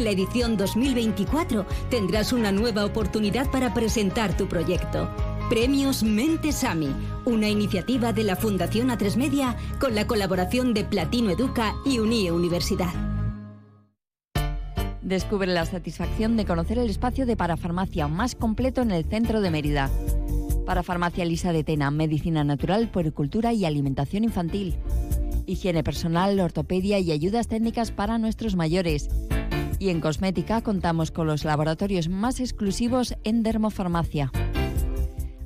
[0.00, 5.10] la edición 2024 tendrás una nueva oportunidad para presentar tu proyecto.
[5.48, 11.30] Premios Mentes AMI, una iniciativa de la Fundación A3 Media con la colaboración de Platino
[11.30, 12.92] Educa y Unie Universidad.
[15.02, 19.50] Descubre la satisfacción de conocer el espacio de parafarmacia más completo en el centro de
[19.50, 19.90] Mérida.
[20.66, 24.76] Parafarmacia Lisa de Tena, medicina natural, puericultura y alimentación infantil.
[25.46, 29.08] Higiene personal, ortopedia y ayudas técnicas para nuestros mayores
[29.80, 34.30] y en cosmética contamos con los laboratorios más exclusivos en dermofarmacia.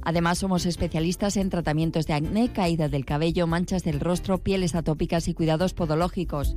[0.03, 5.29] Además, somos especialistas en tratamientos de acné, caída del cabello, manchas del rostro, pieles atópicas
[5.29, 6.57] y cuidados podológicos.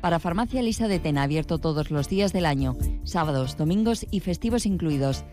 [0.00, 4.64] Para Farmacia Lisa de Tena, abierto todos los días del año, sábados, domingos y festivos
[4.64, 5.24] incluidos.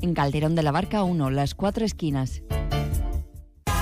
[0.00, 2.42] En Calderón de la Barca 1, las cuatro esquinas.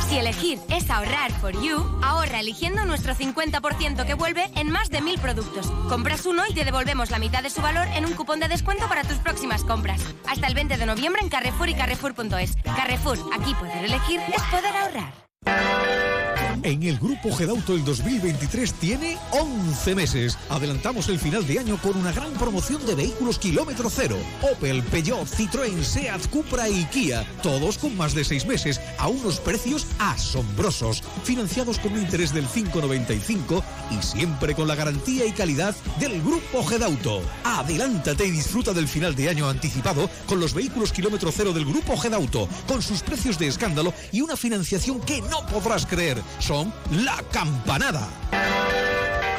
[0.08, 5.00] Si elegir es ahorrar for you, ahorra eligiendo nuestro 50% que vuelve en más de
[5.00, 5.66] mil productos.
[5.88, 8.88] Compras uno y te devolvemos la mitad de su valor en un cupón de descuento
[8.88, 10.00] para tus próximas compras.
[10.28, 12.56] Hasta el 20 de noviembre en Carrefour y Carrefour.es.
[12.64, 16.25] Carrefour, aquí poder elegir es poder ahorrar.
[16.62, 20.38] En el Grupo Gedauto el 2023 tiene 11 meses.
[20.48, 24.16] Adelantamos el final de año con una gran promoción de vehículos kilómetro cero.
[24.42, 27.24] Opel, Peugeot, Citroën, Seat, Cupra y Kia.
[27.42, 31.02] Todos con más de 6 meses a unos precios asombrosos.
[31.24, 36.64] Financiados con un interés del 5,95 y siempre con la garantía y calidad del Grupo
[36.64, 37.22] Gedauto.
[37.44, 41.96] Adelántate y disfruta del final de año anticipado con los vehículos kilómetro cero del Grupo
[41.96, 47.22] Gedauto, con sus precios de escándalo y una financiación que no podrás creer son La
[47.32, 48.08] Campanada.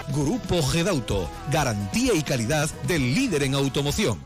[0.09, 4.25] Grupo Gedauto, garantía y calidad del líder en automoción.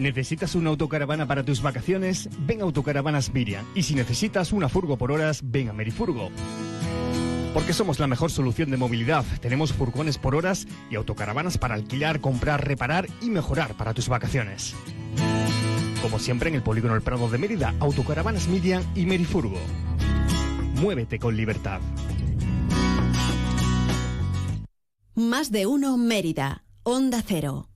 [0.00, 2.30] ¿Necesitas una autocaravana para tus vacaciones?
[2.46, 3.66] Ven a Autocaravanas Miriam.
[3.74, 6.30] Y si necesitas una furgo por horas, ven a Merifurgo.
[7.52, 9.24] Porque somos la mejor solución de movilidad.
[9.40, 14.74] Tenemos furgones por horas y autocaravanas para alquilar, comprar, reparar y mejorar para tus vacaciones.
[16.00, 19.58] Como siempre en el Polígono El Prado de Mérida, Autocaravanas Midian y Merifurgo.
[20.80, 21.80] Muévete con libertad.
[25.14, 27.69] Más de uno Mérida, Onda Cero.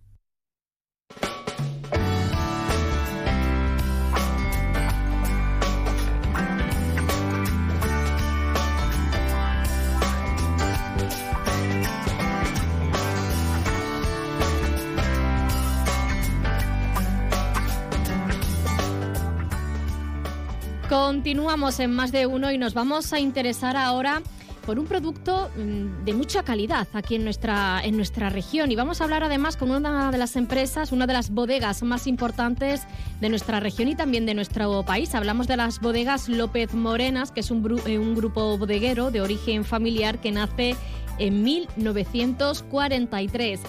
[20.94, 24.22] Continuamos en más de uno y nos vamos a interesar ahora
[24.64, 28.70] por un producto mm, de mucha calidad aquí en nuestra, en nuestra región.
[28.70, 32.07] Y vamos a hablar además con una de las empresas, una de las bodegas más
[32.07, 32.83] importantes
[33.20, 35.16] de nuestra región y también de nuestro país.
[35.16, 39.64] Hablamos de las bodegas López Morenas, que es un, eh, un grupo bodeguero de origen
[39.64, 40.76] familiar que nace
[41.18, 43.61] en 1943.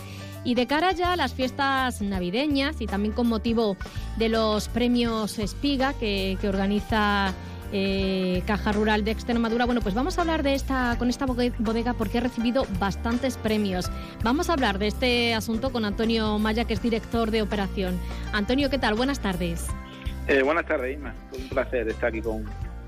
[0.46, 3.78] Y de cara ya a las fiestas navideñas y también con motivo
[4.18, 7.34] de los premios Espiga que, organiza
[7.74, 9.66] eh, Caja Rural de Extremadura.
[9.66, 13.90] Bueno, pues vamos a hablar de esta, con esta bodega porque ha recibido bastantes premios.
[14.24, 18.00] Vamos a hablar de este asunto con Antonio Maya, que es director de operación.
[18.32, 18.94] Antonio, ¿qué tal?
[18.94, 19.66] Buenas tardes.
[20.28, 21.16] Eh, buenas tardes, Isma.
[21.36, 22.46] Un placer estar aquí con,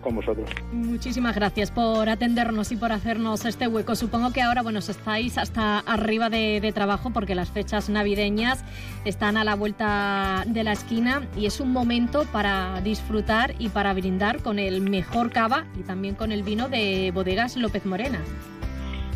[0.08, 0.50] con vosotros.
[0.72, 3.94] Muchísimas gracias por atendernos y por hacernos este hueco.
[3.94, 8.64] Supongo que ahora, bueno, estáis hasta arriba de, de, trabajo porque las fechas navideñas
[9.04, 13.94] están a la vuelta de la esquina y es un momento para disfrutar y para
[13.94, 18.22] brindar con el mejor cava y también con el vino de Bodegas López Morena.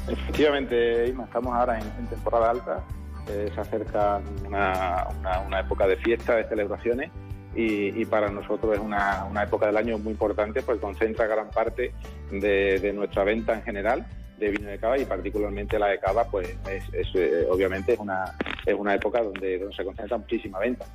[0.09, 2.83] Efectivamente, Isma, estamos ahora en, en temporada alta.
[3.29, 7.11] Eh, se acerca una, una, una época de fiesta, de celebraciones
[7.55, 11.49] y, y, para nosotros es una, una, época del año muy importante porque concentra gran
[11.49, 11.93] parte
[12.31, 14.05] de, de, nuestra venta en general
[14.37, 17.99] de vino de cava y particularmente la de cava pues es, es eh, obviamente es
[17.99, 20.85] una, es una época donde, donde se concentra muchísima venta.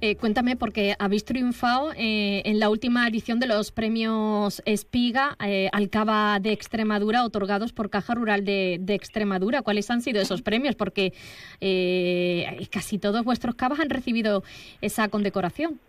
[0.00, 5.68] Eh, cuéntame, porque habéis triunfado eh, en la última edición de los premios Espiga eh,
[5.72, 9.62] al Cava de Extremadura otorgados por Caja Rural de, Extremadura.
[9.62, 10.74] ¿Cuáles han sido esos premios?
[10.74, 11.12] Porque
[11.60, 14.42] eh, casi todos vuestros cavas han recibido
[14.80, 15.80] esa condecoración.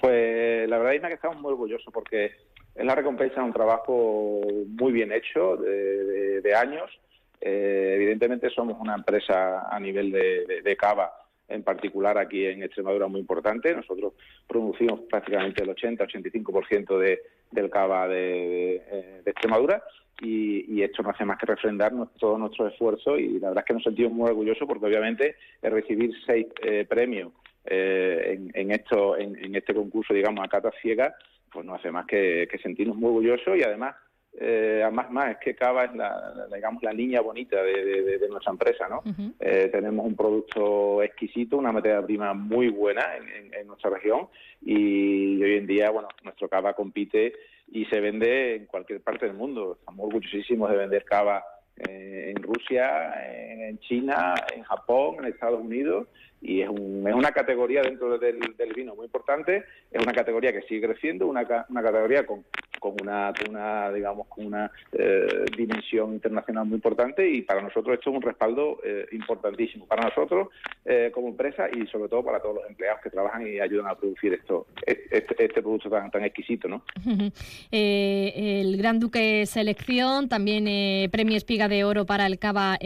[0.00, 2.32] Pues la verdad es que estamos muy orgullosos porque
[2.74, 6.90] es la recompensa de un trabajo muy bien hecho de, de, de años.
[7.40, 11.19] Evidentemente somos una empresa a nivel de, de cava
[11.50, 13.74] en particular aquí en Extremadura muy importante.
[13.74, 14.14] Nosotros
[14.46, 19.82] producimos prácticamente el 80-85% de, del cava de, de Extremadura
[20.22, 23.68] y, esto no hace más que refrendar nuestro, todo nuestro esfuerzo y la verdad es
[23.68, 27.32] que nos sentimos muy orgullosos porque obviamente recibir seis eh, premios
[27.64, 31.14] eh, en, en, esto, en, en, este concurso, digamos, a cata ciega,
[31.52, 33.94] pues no hace más que, que sentirnos muy orgullosos y además
[34.38, 38.18] eh, además más es que Cava es la, la, digamos la línea bonita de, de,
[38.18, 39.34] de nuestra empresa no uh -huh.
[39.40, 44.28] eh, tenemos un producto exquisito una materia prima muy buena en, en, en, nuestra región
[44.62, 47.32] y hoy en día bueno nuestro Cava compite
[47.72, 51.42] y se vende en cualquier parte del mundo estamos orgullosísimos de vender Cava
[51.76, 53.12] eh, en Rusia
[53.68, 56.06] en China en Japón en Estados Unidos
[56.40, 60.52] y es, un, es una categoría dentro del, del, vino muy importante, es una categoría
[60.52, 62.44] que sigue creciendo, una, categoría con,
[62.78, 68.10] con, una, una, digamos, con una eh, dimensión internacional muy importante y para nosotros esto
[68.10, 70.48] es un respaldo eh, importantísimo, para nosotros
[70.86, 73.94] eh, como empresa y sobre todo para todos los empleados que trabajan y ayudan a
[73.94, 76.68] producir esto, este, este producto tan, tan exquisito.
[76.68, 76.82] ¿no?
[77.70, 82.78] el Gran Duque Selección, también Premio Espiga de Oro para el Cava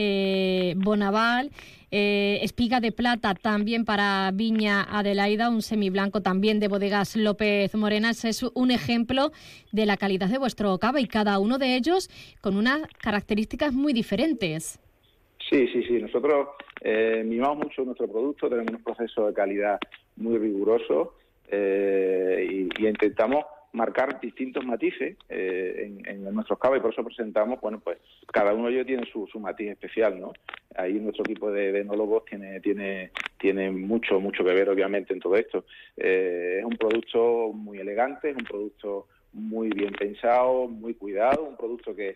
[0.76, 1.52] Bonaval,
[1.96, 8.24] eh, espiga de plata también para Viña Adelaida, un semiblanco también de bodegas López Morenas.
[8.24, 9.30] Es un ejemplo
[9.70, 13.92] de la calidad de vuestro cava y cada uno de ellos con unas características muy
[13.92, 14.80] diferentes.
[15.48, 16.02] Sí, sí, sí.
[16.02, 16.48] Nosotros
[16.80, 19.78] eh, mimamos mucho nuestro producto, tenemos un proceso de calidad
[20.16, 21.14] muy riguroso
[21.48, 27.04] eh, y, y intentamos marcar distintos matices eh, en, en, nuestros cavas y por eso
[27.04, 27.98] presentamos, bueno, pues
[28.32, 30.32] cada uno de ellos tiene su, su matiz especial, ¿no?
[30.76, 35.20] Ahí nuestro equipo de, de enólogos tiene, tiene, tiene mucho, mucho que ver, obviamente, en
[35.20, 35.64] todo esto.
[35.96, 41.56] Eh, es un producto muy elegante, es un producto muy bien pensado, muy cuidado, un
[41.56, 42.14] producto que,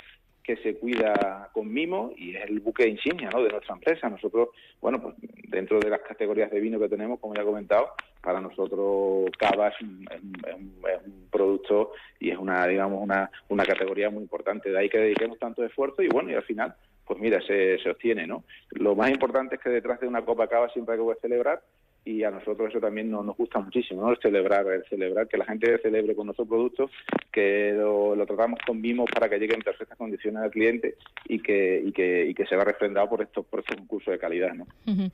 [0.49, 4.09] que se cuida con mimo y es el buque insignia de nuestra empresa.
[4.09, 4.49] Nosotros,
[4.81, 5.15] bueno, pues
[5.51, 7.91] dentro de las categorías de vino que tenemos, como ya he comentado,
[8.23, 13.31] para nosotros Cava es un, es un, es un producto y es una, digamos, una,
[13.51, 14.71] una categoría muy importante.
[14.71, 17.91] De ahí que dediquemos tanto esfuerzo y bueno, y al final, pues mira, se, se
[17.91, 18.45] obtiene, ¿no?
[18.71, 21.61] Lo más importante es que detrás de una copa Cava siempre hay que celebrar
[22.09, 24.13] y a nosotros eso también nos, nos gusta muchísimo, ¿no?
[24.13, 26.91] El celebrar, el celebrar, que la gente celebre con nuestro producto,
[27.31, 30.95] que lo, lo, tratamos con mimos para que llegue en perfectas condiciones al cliente
[31.27, 34.19] y que, y que, y que se va refrendado por estos, por estos concursos de
[34.19, 34.67] calidad, ¿no?
[34.87, 35.13] Uh -huh.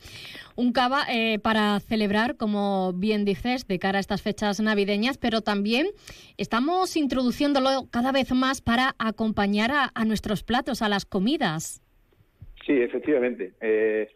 [0.55, 5.41] Un cava eh, para celebrar, como bien dices, de cara a estas fechas navideñas, pero
[5.41, 5.89] también
[6.37, 11.83] estamos introduciéndolo cada vez más para acompañar a, a nuestros platos, a las comidas.
[12.65, 13.53] Sí, efectivamente.
[13.61, 14.09] Eh,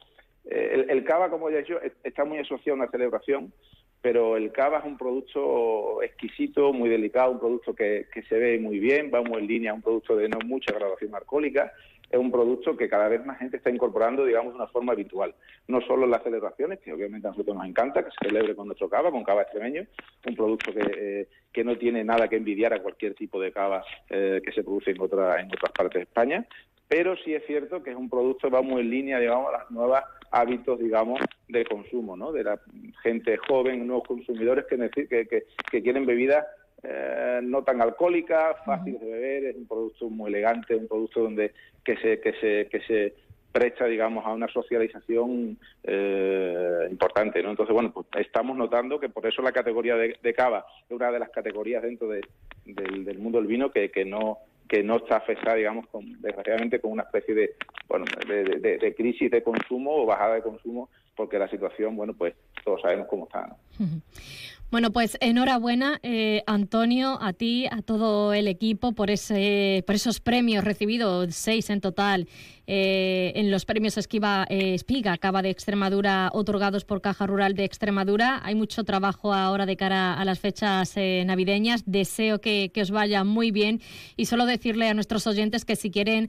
[0.48, 3.52] el, el, cava, como ya he dicho, está muy asociado a una celebración
[4.00, 8.78] pero el cava es un producto exquisito, muy delicado, un producto que, se ve muy
[8.78, 11.72] bien, vamos en línea, un producto de no mucha graduación alcohólica,
[12.10, 15.34] es un producto que cada vez más gente está incorporando, digamos, de una forma habitual.
[15.66, 18.66] No solo en las celebraciones, que obviamente a nosotros nos encanta que se celebre con
[18.66, 19.84] nuestro cava, con cava extremeño,
[20.26, 24.40] un producto que, eh, no tiene nada que envidiar a cualquier tipo de cava eh,
[24.44, 26.46] que se produce en, otra, en otras partes de España,
[26.86, 29.58] pero sí es cierto que es un producto que va muy en línea, digamos, a
[29.58, 32.32] las nuevas hábitos, digamos, de consumo, ¿no?
[32.32, 32.60] De la
[33.02, 36.44] gente joven, nuevos consumidores que, que, que, que quieren bebidas
[36.82, 41.52] eh, no tan alcohólicas, fáciles de beber, es un producto muy elegante, un producto donde
[41.84, 43.14] que se que se que se
[43.50, 47.50] presta, digamos, a una socialización eh, importante, ¿no?
[47.50, 51.10] Entonces, bueno, pues estamos notando que por eso la categoría de, de cava es una
[51.10, 52.20] de las categorías dentro de,
[52.64, 54.38] del, del mundo del vino que, que no
[54.68, 57.54] que no está afectada, digamos, con, desgraciadamente con una especie de,
[57.88, 62.14] bueno, de, de- de crisis de consumo o bajada de consumo, porque la situación, bueno,
[62.14, 63.46] pues todos sabemos cómo está.
[63.46, 63.56] ¿no?
[64.70, 70.20] Bueno, pues enhorabuena, eh, Antonio, a ti, a todo el equipo por ese, por esos
[70.20, 72.28] premios recibidos, seis en total,
[72.70, 77.64] eh, en los premios Esquiva eh, Espiga, Cava de Extremadura, otorgados por Caja Rural de
[77.64, 78.42] Extremadura.
[78.44, 81.84] Hay mucho trabajo ahora de cara a las fechas eh, navideñas.
[81.86, 83.80] Deseo que, que os vaya muy bien
[84.18, 86.28] y solo decirle a nuestros oyentes que si quieren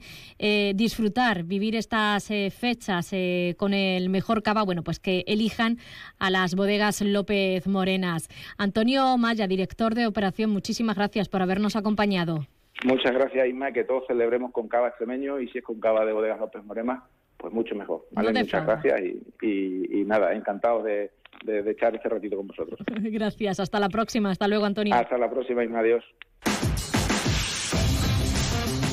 [0.74, 2.28] disfrutar, vivir estas
[2.58, 3.10] fechas
[3.58, 5.78] con el mejor cava, bueno, pues que elijan
[6.18, 8.28] a las bodegas López Morenas.
[8.56, 12.46] Antonio Maya, director de operación, muchísimas gracias por habernos acompañado.
[12.84, 16.12] Muchas gracias, Isma, que todos celebremos con cava extremeño y si es con cava de
[16.12, 17.06] bodegas López Morema,
[17.36, 18.06] pues mucho mejor.
[18.12, 18.28] ¿vale?
[18.28, 21.10] No te Muchas gracias y, y- y nada, encantados de,
[21.44, 22.78] de- de echar este ratito con vosotros.
[23.02, 24.30] Gracias, hasta la próxima.
[24.30, 24.94] Hasta luego, Antonio.
[24.94, 26.04] Hasta la próxima, Isma, adiós.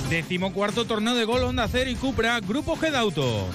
[0.10, 3.48] Decimocuarto torneo de gol Honda Cero y Cupra, Grupo G de Auto.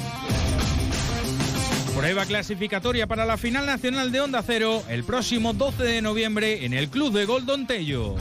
[1.96, 6.72] Prueba clasificatoria para la final nacional de Honda Cero el próximo 12 de noviembre en
[6.74, 8.16] el Club de Gol Don Tello.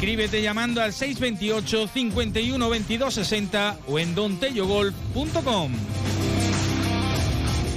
[0.00, 5.72] Inscríbete llamando al 628 51 22 60 o en dontellogolf.com.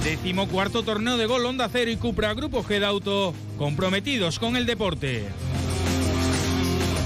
[0.05, 5.25] Decimocuarto torneo de gol Honda Cero y Cupra Grupo G Auto, comprometidos con el deporte.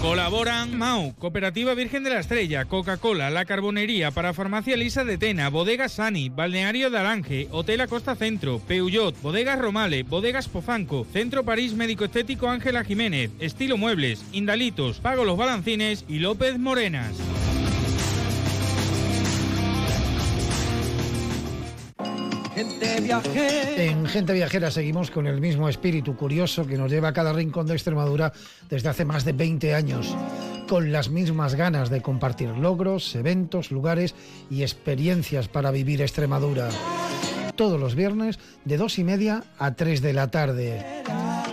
[0.01, 5.49] Colaboran Mau, Cooperativa Virgen de la Estrella, Coca-Cola, La Carbonería, para Farmacia Lisa de Tena,
[5.49, 11.73] Bodega Sani, Balneario de Alange, Hotel Acosta Centro, Peugeot, Bodegas Romale, Bodegas Pofanco, Centro París
[11.73, 17.15] Médico Estético Ángela Jiménez, Estilo Muebles, Indalitos, Pago los Balancines y López Morenas.
[22.59, 27.67] En Gente Viajera seguimos con el mismo espíritu curioso que nos lleva a cada rincón
[27.67, 28.33] de Extremadura
[28.67, 30.15] desde hace más de 20 años,
[30.67, 34.15] con las mismas ganas de compartir logros, eventos, lugares
[34.49, 36.69] y experiencias para vivir Extremadura.
[37.55, 41.03] Todos los viernes de dos y media a 3 de la tarde.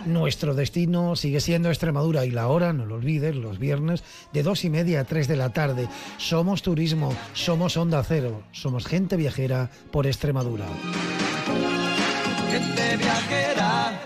[0.07, 4.65] Nuestro destino sigue siendo Extremadura y la hora, no lo olvides, los viernes de dos
[4.65, 5.89] y media a 3 de la tarde.
[6.19, 10.67] Somos turismo, somos Onda Cero, somos gente viajera por Extremadura.
[12.51, 14.01] Gente viajera.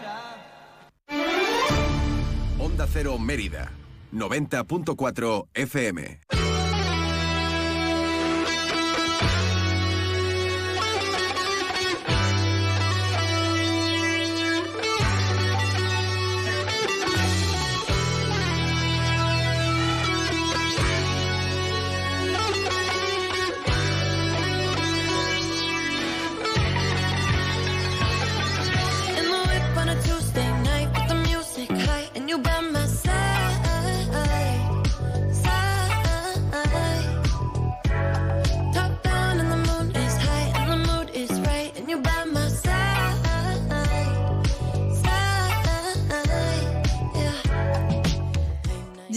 [2.58, 3.72] Onda Cero Mérida,
[4.12, 6.20] 90.4 FM.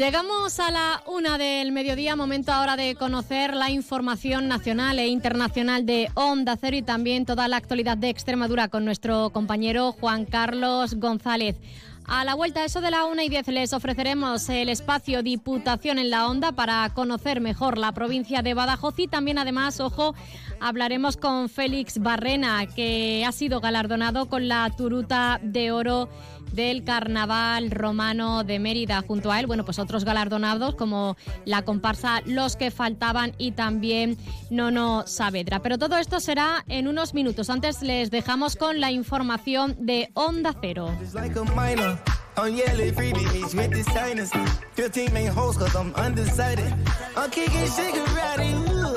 [0.01, 5.85] Llegamos a la una del mediodía, momento ahora de conocer la información nacional e internacional
[5.85, 10.95] de Onda Cero y también toda la actualidad de Extremadura con nuestro compañero Juan Carlos
[10.95, 11.57] González.
[12.05, 16.09] A la vuelta, eso de la una y diez, les ofreceremos el espacio Diputación en
[16.09, 20.15] la Onda para conocer mejor la provincia de Badajoz y también, además, ojo,
[20.59, 26.09] hablaremos con Félix Barrena, que ha sido galardonado con la Turuta de Oro
[26.53, 29.03] del Carnaval Romano de Mérida.
[29.07, 34.17] Junto a él, bueno, pues otros galardonados como la comparsa Los que faltaban y también
[34.49, 35.61] Nono Saavedra.
[35.61, 37.49] Pero todo esto será en unos minutos.
[37.49, 40.95] Antes les dejamos con la información de Onda Cero.
[41.01, 41.97] It's like a minor.
[42.37, 44.31] On yellow freebie beach with the signers.
[44.75, 46.73] 15 main hoes cause I'm undecided.
[47.17, 48.95] I'm kicking Shigarati, ooh.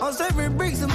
[0.00, 0.94] I'm serving bricks and.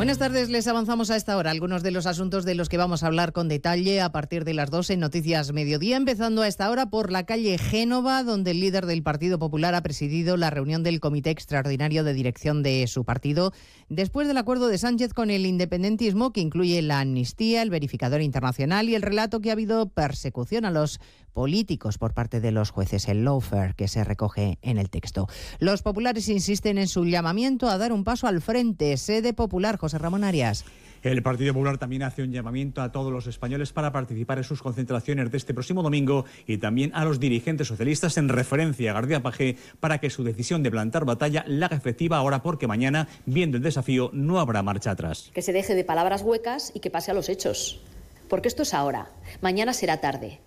[0.00, 3.02] Buenas tardes, les avanzamos a esta hora algunos de los asuntos de los que vamos
[3.02, 6.70] a hablar con detalle a partir de las 12 en Noticias Mediodía, empezando a esta
[6.70, 10.82] hora por la calle Génova, donde el líder del Partido Popular ha presidido la reunión
[10.82, 13.52] del Comité Extraordinario de Dirección de su partido,
[13.90, 18.88] después del acuerdo de Sánchez con el independentismo, que incluye la amnistía, el verificador internacional
[18.88, 20.98] y el relato que ha habido persecución a los
[21.30, 25.28] políticos por parte de los jueces, el lawfare que se recoge en el texto.
[25.58, 28.96] Los populares insisten en su llamamiento a dar un paso al frente.
[28.96, 30.64] Sede popular, José Ramón Arias.
[31.02, 34.60] El Partido Popular también hace un llamamiento a todos los españoles para participar en sus
[34.60, 39.22] concentraciones de este próximo domingo y también a los dirigentes socialistas en referencia a García
[39.22, 43.56] Pajé para que su decisión de plantar batalla la haga efectiva ahora porque mañana, viendo
[43.56, 45.30] el desafío, no habrá marcha atrás.
[45.32, 47.80] Que se deje de palabras huecas y que pase a los hechos.
[48.28, 49.10] Porque esto es ahora.
[49.40, 50.40] Mañana será tarde.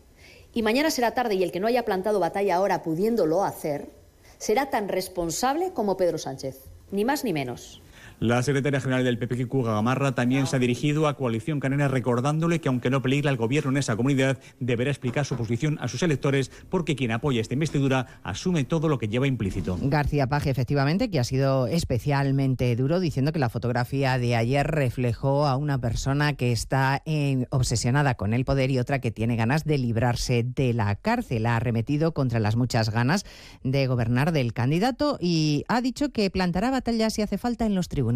[0.54, 3.89] Y mañana será tarde y el que no haya plantado batalla ahora pudiéndolo hacer
[4.38, 6.66] será tan responsable como Pedro Sánchez.
[6.91, 7.82] Ni más ni menos.
[8.24, 12.61] La secretaria general del PP, Cuga Gamarra, también se ha dirigido a Coalición Canaria recordándole
[12.61, 16.03] que aunque no peligre al gobierno en esa comunidad, deberá explicar su posición a sus
[16.03, 19.78] electores porque quien apoya esta investidura asume todo lo que lleva implícito.
[19.82, 25.45] García Paje, efectivamente, que ha sido especialmente duro, diciendo que la fotografía de ayer reflejó
[25.45, 29.65] a una persona que está en- obsesionada con el poder y otra que tiene ganas
[29.65, 31.45] de librarse de la cárcel.
[31.45, 33.26] Ha arremetido contra las muchas ganas
[33.65, 37.89] de gobernar del candidato y ha dicho que plantará batalla si hace falta en los
[37.89, 38.12] tribunales.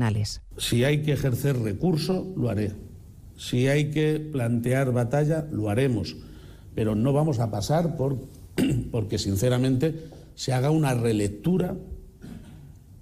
[0.57, 2.73] Si hay que ejercer recurso, lo haré.
[3.37, 6.15] Si hay que plantear batalla, lo haremos.
[6.75, 8.17] Pero no vamos a pasar por
[8.91, 11.75] porque, sinceramente, se haga una relectura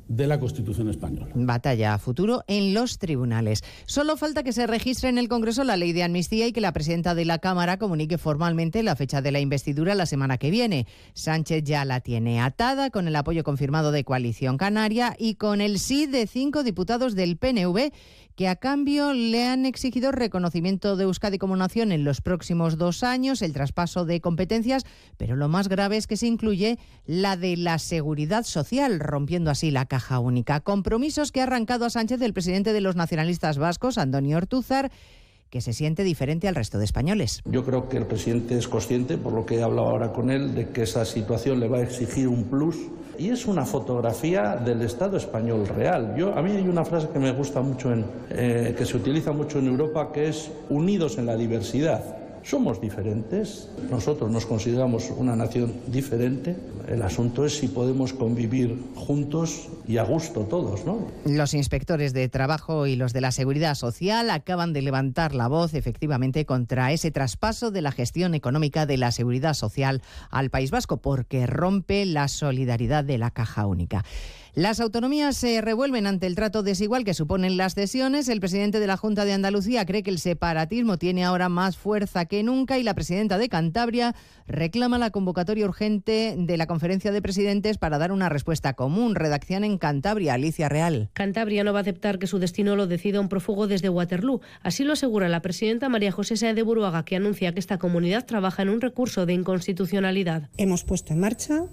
[0.08, 1.32] de la Constitución española.
[1.34, 3.64] Batalla a futuro en los tribunales.
[3.86, 6.74] Solo falta que se registre en el Congreso la ley de amnistía y que la
[6.74, 10.88] presidenta de la Cámara comunique formalmente la fecha de la investidura la semana que viene.
[11.14, 15.80] Sánchez ya la tiene atada con el apoyo confirmado de Coalición Canaria y con el
[15.80, 17.92] sí de cinco diputados del PNV
[18.36, 23.04] que a cambio le han exigido reconocimiento de Euskadi como nación en los próximos dos
[23.04, 24.84] años, el traspaso de competencias,
[25.18, 29.72] pero lo más grave es que se incluye la de la seguridad social, rompiendo así
[29.72, 30.60] la caja única.
[30.60, 34.92] Compromisos que ha arrancado a Sánchez el presidente de los nacionalistas vascos, Antonio Ortúzar,
[35.56, 37.42] que se siente diferente al resto de españoles.
[37.46, 40.54] Yo creo que el presidente es consciente, por lo que he hablado ahora con él,
[40.54, 42.76] de que esa situación le va a exigir un plus.
[43.18, 46.14] Y es una fotografía del Estado español real.
[46.18, 49.32] Yo, a mí hay una frase que me gusta mucho, en, eh, que se utiliza
[49.32, 52.25] mucho en Europa, que es unidos en la diversidad.
[52.46, 56.56] Somos diferentes, nosotros nos consideramos una nación diferente.
[56.88, 61.08] El asunto es si podemos convivir juntos y a gusto todos, ¿no?
[61.26, 65.74] Los inspectores de trabajo y los de la seguridad social acaban de levantar la voz
[65.74, 70.98] efectivamente contra ese traspaso de la gestión económica de la seguridad social al País Vasco
[70.98, 74.06] porque rompe la solidaridad de la caja única.
[74.56, 78.30] Las autonomías se revuelven ante el trato desigual que suponen las cesiones.
[78.30, 82.24] El presidente de la Junta de Andalucía cree que el separatismo tiene ahora más fuerza
[82.24, 84.16] que nunca y la presidenta de Cantabria
[84.48, 89.16] reclama la convocatoria urgente de la conferencia de presidentes para dar una respuesta común.
[89.16, 91.10] Redacción en Cantabria, Alicia Real.
[91.12, 94.40] Cantabria no va a aceptar que su destino lo decida un prófugo desde Waterloo.
[94.64, 98.26] Así lo asegura la presidenta María José Saez de Buruaga, que anuncia que esta comunidad
[98.26, 100.50] trabaja en un recurso de inconstitucionalidad.
[100.56, 101.66] Hemos puesto en marcha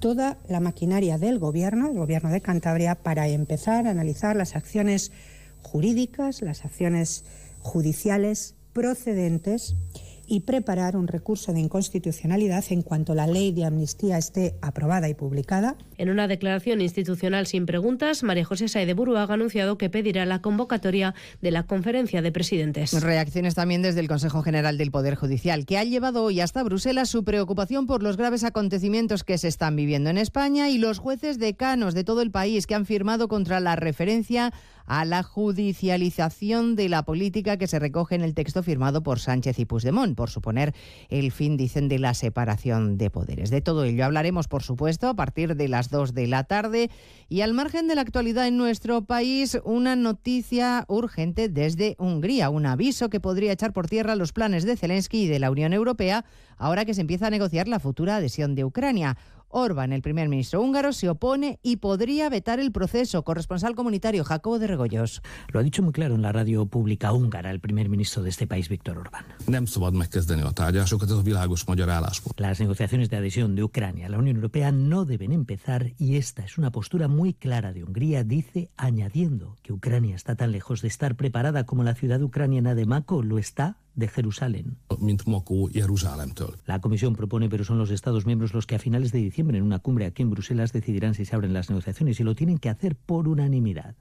[0.00, 5.12] toda la maquinaria del Gobierno, el Gobierno de Cantabria, para empezar a analizar las acciones
[5.62, 7.24] jurídicas, las acciones
[7.60, 9.76] judiciales procedentes
[10.30, 15.14] y preparar un recurso de inconstitucionalidad en cuanto la ley de amnistía esté aprobada y
[15.14, 15.76] publicada.
[15.98, 20.24] En una declaración institucional sin preguntas, María José Saez de Buruaga ha anunciado que pedirá
[20.26, 22.92] la convocatoria de la conferencia de presidentes.
[23.02, 27.08] Reacciones también desde el Consejo General del Poder Judicial, que ha llevado hoy hasta Bruselas
[27.08, 31.40] su preocupación por los graves acontecimientos que se están viviendo en España y los jueces
[31.40, 34.52] decanos de todo el país que han firmado contra la referencia
[34.90, 39.60] a la judicialización de la política que se recoge en el texto firmado por Sánchez
[39.60, 40.74] y Puigdemont, por suponer
[41.10, 43.50] el fin, dicen, de la separación de poderes.
[43.50, 46.90] De todo ello hablaremos, por supuesto, a partir de las 2 de la tarde.
[47.28, 52.66] Y al margen de la actualidad en nuestro país, una noticia urgente desde Hungría, un
[52.66, 56.24] aviso que podría echar por tierra los planes de Zelensky y de la Unión Europea
[56.60, 59.16] ahora que se empieza a negociar la futura adhesión de Ucrania.
[59.50, 63.24] Orban, el primer ministro húngaro, se opone y podría vetar el proceso.
[63.24, 65.22] Corresponsal comunitario Jacobo de Regoyos.
[65.48, 68.46] Lo ha dicho muy claro en la radio pública húngara el primer ministro de este
[68.46, 69.24] país, Víctor Orbán.
[72.36, 76.44] Las negociaciones de adhesión de Ucrania a la Unión Europea no deben empezar y esta
[76.44, 80.88] es una postura muy clara de Hungría, dice, añadiendo que Ucrania está tan lejos de
[80.88, 84.78] estar preparada como la ciudad ucraniana de Mako lo está de Jerusalén.
[86.66, 89.64] La Comisión propone, pero son los Estados miembros los que a finales de diciembre en
[89.64, 92.68] una cumbre aquí en Bruselas decidirán si se abren las negociaciones y lo tienen que
[92.68, 93.96] hacer por unanimidad.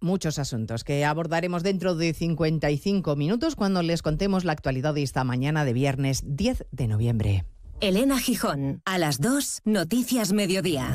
[0.00, 5.22] Muchos asuntos que abordaremos dentro de 55 minutos cuando les contemos la actualidad de esta
[5.22, 7.44] mañana de viernes 10 de noviembre.
[7.80, 10.92] Elena Gijón, a las 2, Noticias Mediodía.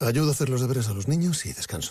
[0.00, 1.90] Ayudo a hacer los deberes a los niños y descanso.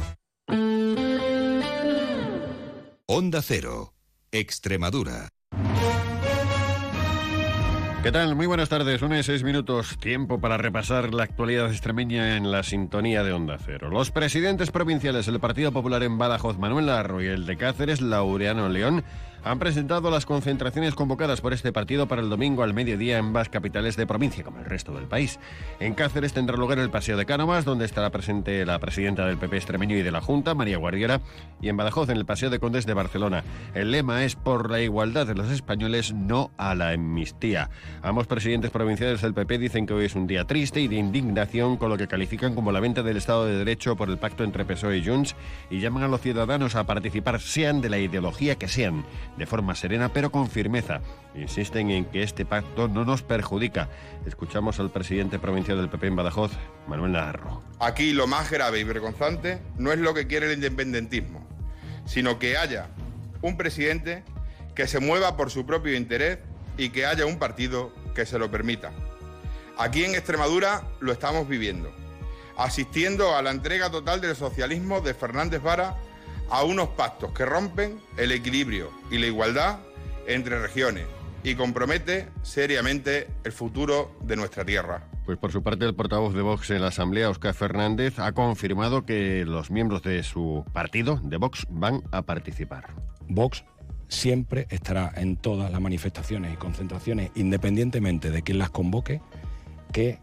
[3.13, 3.93] Onda Cero,
[4.31, 5.27] Extremadura.
[8.03, 8.35] ¿Qué tal?
[8.37, 9.01] Muy buenas tardes.
[9.01, 9.97] Una y seis minutos.
[9.99, 13.89] Tiempo para repasar la actualidad extremeña en la sintonía de Onda Cero.
[13.89, 18.69] Los presidentes provinciales del Partido Popular en Badajoz, Manuel Larro, y el de Cáceres, Laureano
[18.69, 19.03] León,
[19.43, 23.49] han presentado las concentraciones convocadas por este partido para el domingo al mediodía en ambas
[23.49, 25.39] capitales de provincia, como el resto del país.
[25.79, 29.57] En Cáceres tendrá lugar el Paseo de Cánovas, donde estará presente la presidenta del PP
[29.57, 31.21] extremeño y de la Junta, María Guardiera,
[31.61, 33.43] y en Badajoz, en el Paseo de Condes de Barcelona.
[33.73, 37.69] El lema es por la igualdad de los españoles, no a la amnistía.
[38.01, 41.77] Ambos presidentes provinciales del PP dicen que hoy es un día triste y de indignación
[41.77, 44.65] con lo que califican como la venta del Estado de Derecho por el pacto entre
[44.65, 45.35] PSOE y Junts
[45.69, 49.03] y llaman a los ciudadanos a participar, sean de la ideología que sean
[49.37, 51.01] de forma serena pero con firmeza.
[51.35, 53.89] Insisten en que este pacto no nos perjudica.
[54.25, 56.51] Escuchamos al presidente provincial del PP en Badajoz,
[56.87, 57.63] Manuel Navarro.
[57.79, 61.47] Aquí lo más grave y vergonzante no es lo que quiere el independentismo,
[62.05, 62.89] sino que haya
[63.41, 64.23] un presidente
[64.75, 66.39] que se mueva por su propio interés
[66.77, 68.91] y que haya un partido que se lo permita.
[69.77, 71.91] Aquí en Extremadura lo estamos viviendo,
[72.57, 75.95] asistiendo a la entrega total del socialismo de Fernández Vara
[76.51, 79.79] a unos pactos que rompen el equilibrio y la igualdad
[80.27, 81.05] entre regiones
[81.43, 85.07] y compromete seriamente el futuro de nuestra tierra.
[85.25, 89.05] Pues por su parte el portavoz de Vox en la Asamblea, Óscar Fernández, ha confirmado
[89.05, 92.93] que los miembros de su partido, de Vox, van a participar.
[93.27, 93.63] Vox
[94.09, 99.21] siempre estará en todas las manifestaciones y concentraciones, independientemente de quién las convoque,
[99.93, 100.19] que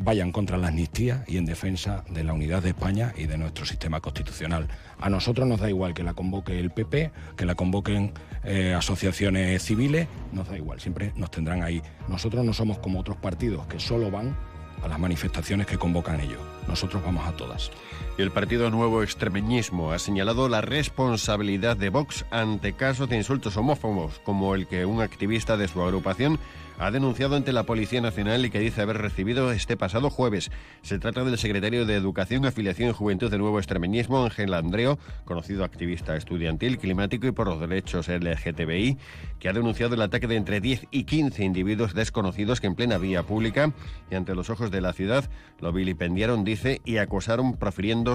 [0.00, 3.66] vayan contra la amnistía y en defensa de la unidad de España y de nuestro
[3.66, 4.66] sistema constitucional.
[5.00, 8.12] A nosotros nos da igual que la convoque el PP, que la convoquen
[8.44, 11.82] eh, asociaciones civiles, nos da igual, siempre nos tendrán ahí.
[12.08, 14.36] Nosotros no somos como otros partidos que solo van
[14.82, 16.40] a las manifestaciones que convocan ellos.
[16.68, 17.70] Nosotros vamos a todas.
[18.18, 24.20] El Partido Nuevo Extremeñismo ha señalado la responsabilidad de Vox ante casos de insultos homófobos,
[24.24, 26.38] como el que un activista de su agrupación
[26.80, 30.50] ha denunciado ante la Policía Nacional y que dice haber recibido este pasado jueves.
[30.80, 35.64] Se trata del secretario de Educación, Afiliación y Juventud de Nuevo Extremeñismo, Ángel Andreo, conocido
[35.64, 38.96] activista estudiantil, climático y por los derechos LGTBI,
[39.38, 42.96] que ha denunciado el ataque de entre 10 y 15 individuos desconocidos que en plena
[42.96, 43.74] vía pública
[44.10, 45.28] y ante los ojos de la ciudad
[45.60, 48.14] lo vilipendiaron, dice, y acosaron profiriendo,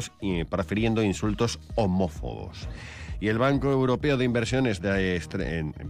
[0.50, 2.68] profiriendo insultos homófobos.
[3.20, 5.22] Y el Banco Europeo de Inversiones de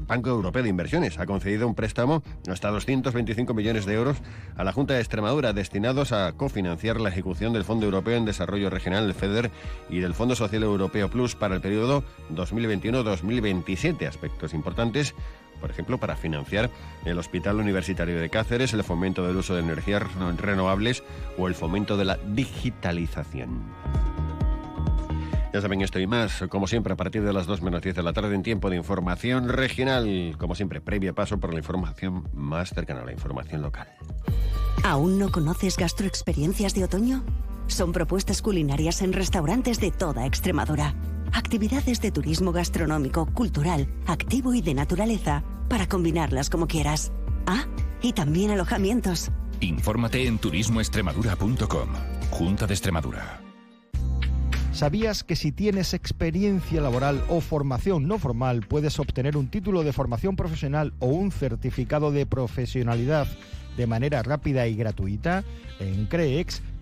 [0.07, 4.17] Banco Europeo de Inversiones ha concedido un préstamo hasta 225 millones de euros
[4.55, 8.69] a la Junta de Extremadura destinados a cofinanciar la ejecución del Fondo Europeo en Desarrollo
[8.69, 9.51] Regional, el FEDER,
[9.89, 12.03] y del Fondo Social Europeo Plus para el periodo
[12.33, 14.07] 2021-2027.
[14.07, 15.15] Aspectos importantes
[15.59, 16.69] por ejemplo, para financiar
[17.05, 20.03] el Hospital Universitario de Cáceres, el fomento del uso de energías
[20.37, 21.03] renovables
[21.37, 23.61] o el fomento de la digitalización.
[25.55, 28.03] Ya saben esto y más, como siempre, a partir de las 2 menos 10 de
[28.03, 30.35] la tarde en tiempo de información regional.
[30.37, 33.87] Como siempre, previo paso por la información más cercana a la información local.
[34.83, 37.23] ¿Aún no conoces gastroexperiencias de otoño?
[37.67, 40.93] Son propuestas culinarias en restaurantes de toda Extremadura.
[41.31, 47.13] Actividades de turismo gastronómico, cultural, activo y de naturaleza para combinarlas como quieras.
[47.47, 47.63] Ah,
[48.01, 49.31] y también alojamientos.
[49.61, 51.89] Infórmate en turismoextremadura.com.
[52.31, 53.44] Junta de Extremadura.
[54.75, 59.93] ¿Sabías que si tienes experiencia laboral o formación no formal puedes obtener un título de
[59.93, 63.25] formación profesional o un certificado de profesionalidad
[63.77, 65.45] de manera rápida y gratuita?
[65.79, 66.61] En CREEX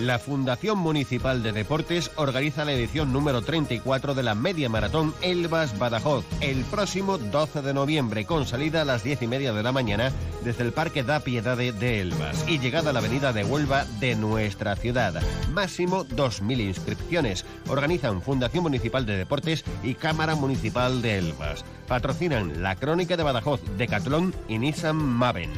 [0.00, 5.78] La Fundación Municipal de Deportes organiza la edición número 34 de la Media Maratón Elvas
[5.78, 9.72] Badajoz el próximo 12 de noviembre con salida a las 10 y media de la
[9.72, 10.12] mañana
[10.44, 14.16] desde el Parque da Piedade de Elvas y llegada a la avenida de Huelva de
[14.16, 15.14] nuestra ciudad.
[15.52, 17.46] Máximo 2.000 inscripciones.
[17.66, 21.64] Organizan Fundación Municipal de Deportes y Cámara Municipal de Elvas.
[21.88, 25.50] Patrocinan la Crónica de Badajoz, Decathlon y Nissan Maven.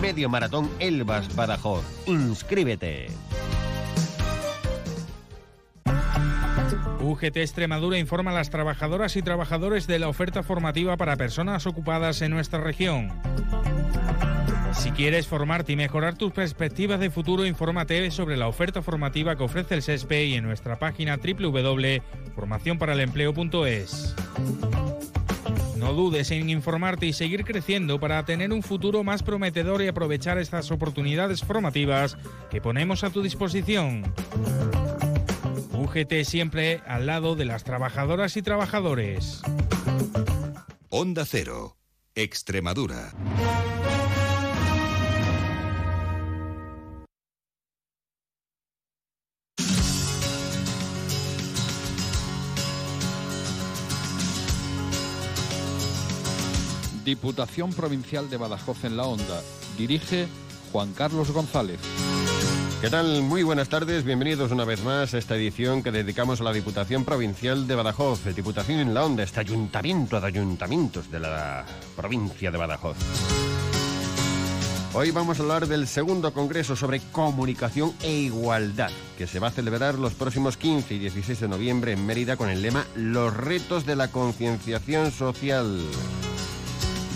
[0.00, 1.84] Medio Maratón Elvas Badajoz.
[2.06, 3.08] Inscríbete.
[7.12, 12.22] UGT Extremadura informa a las trabajadoras y trabajadores de la oferta formativa para personas ocupadas
[12.22, 13.12] en nuestra región.
[14.72, 19.44] Si quieres formarte y mejorar tus perspectivas de futuro, infórmate sobre la oferta formativa que
[19.44, 24.16] ofrece el SESPE y en nuestra página www.formacionparalempleo.es.
[25.76, 30.38] No dudes en informarte y seguir creciendo para tener un futuro más prometedor y aprovechar
[30.38, 32.16] estas oportunidades formativas
[32.50, 34.04] que ponemos a tu disposición.
[35.82, 39.42] UGT siempre al lado de las trabajadoras y trabajadores.
[40.90, 41.76] Onda Cero,
[42.14, 43.12] Extremadura.
[57.04, 59.42] Diputación Provincial de Badajoz en la Onda.
[59.76, 60.28] Dirige
[60.70, 61.80] Juan Carlos González.
[62.82, 63.22] ¿Qué tal?
[63.22, 67.04] Muy buenas tardes, bienvenidos una vez más a esta edición que dedicamos a la Diputación
[67.04, 71.64] Provincial de Badajoz, Diputación en la Onda, este ayuntamiento de ayuntamientos de la
[71.94, 72.96] provincia de Badajoz.
[74.94, 79.52] Hoy vamos a hablar del segundo Congreso sobre Comunicación e Igualdad, que se va a
[79.52, 83.86] celebrar los próximos 15 y 16 de noviembre en Mérida con el lema Los retos
[83.86, 85.78] de la concienciación social.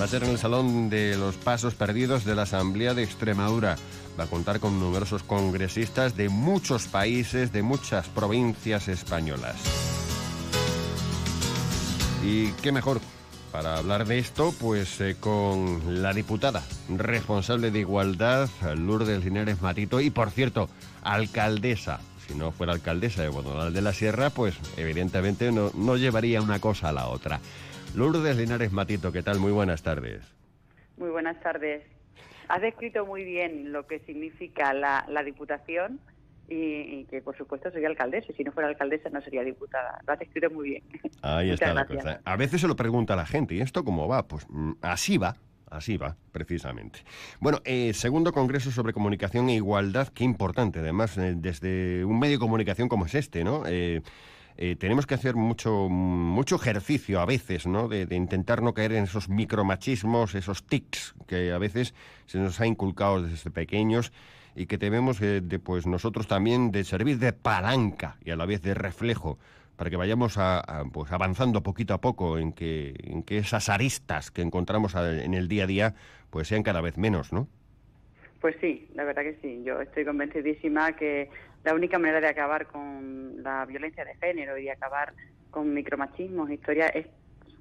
[0.00, 3.76] Va a ser en el Salón de los Pasos Perdidos de la Asamblea de Extremadura.
[4.18, 9.56] Va a contar con numerosos congresistas de muchos países, de muchas provincias españolas.
[12.24, 13.00] Y qué mejor
[13.56, 20.00] para hablar de esto, pues eh, con la diputada responsable de Igualdad, Lourdes Linares Matito,
[20.00, 20.68] y por cierto,
[21.02, 22.00] alcaldesa.
[22.26, 26.58] Si no fuera alcaldesa de Guadalajara de la Sierra, pues evidentemente no, no llevaría una
[26.58, 27.40] cosa a la otra.
[27.94, 29.38] Lourdes Linares Matito, ¿qué tal?
[29.38, 30.20] Muy buenas tardes.
[30.98, 31.95] Muy buenas tardes.
[32.48, 36.00] Has descrito muy bien lo que significa la, la Diputación
[36.48, 38.32] y, y, que, por supuesto, soy alcaldesa.
[38.36, 40.00] Si no fuera alcaldesa, no sería diputada.
[40.06, 40.82] Lo has descrito muy bien.
[41.22, 42.20] Ahí está la cosa.
[42.24, 44.26] A veces se lo pregunta a la gente, ¿y esto cómo va?
[44.28, 45.36] Pues mm, así va.
[45.68, 47.00] Así va, precisamente.
[47.40, 52.36] Bueno, eh, segundo Congreso sobre Comunicación e Igualdad, qué importante, además, eh, desde un medio
[52.36, 53.64] de comunicación como es este, ¿no?
[53.66, 54.02] Eh,
[54.58, 57.88] eh, tenemos que hacer mucho, mucho ejercicio a veces, ¿no?
[57.88, 61.94] De, intentar no caer en esos micromachismos, esos tics que a veces
[62.26, 64.12] se nos ha inculcado desde pequeños
[64.54, 68.46] y que debemos, eh, de, pues nosotros también, de servir de palanca y a la
[68.46, 69.38] vez de reflejo
[69.76, 73.68] para que vayamos a- a, pues avanzando poquito a poco en que, en que esas
[73.68, 75.94] aristas que encontramos en el día a día
[76.30, 77.46] pues sean cada vez menos, ¿no?
[78.40, 79.62] Pues sí, la verdad que sí.
[79.64, 81.30] Yo estoy convencidísima que
[81.66, 85.12] la única manera de acabar con la violencia de género y de acabar
[85.50, 87.08] con micromachismos, historia, es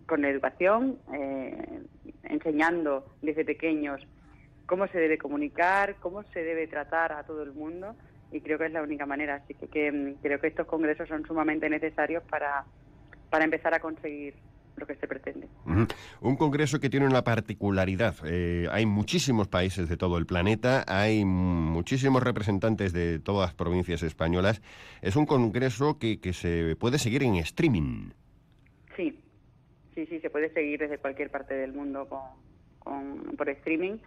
[0.06, 1.82] con la educación, eh,
[2.22, 4.00] enseñando desde pequeños
[4.68, 7.96] cómo se debe comunicar, cómo se debe tratar a todo el mundo
[8.32, 9.42] y creo que es la única manera.
[9.44, 12.64] Así que, que, mm, creo que estos congresos son sumamente necesarios para,
[13.32, 14.36] para empezar a conseguir
[14.78, 15.48] lo que se pretende.
[16.22, 18.16] Un congreso que tiene una particularidad.
[18.26, 24.04] Eh, hay muchísimos países de todo el planeta, hay muchísimos representantes de todas las provincias
[24.04, 24.62] españolas.
[25.02, 28.10] Es un congreso que, que se puede seguir en streaming.
[28.96, 29.20] Sí,
[29.94, 32.22] sí, sí, se puede seguir desde cualquier parte del mundo con,
[32.80, 33.98] con- por streaming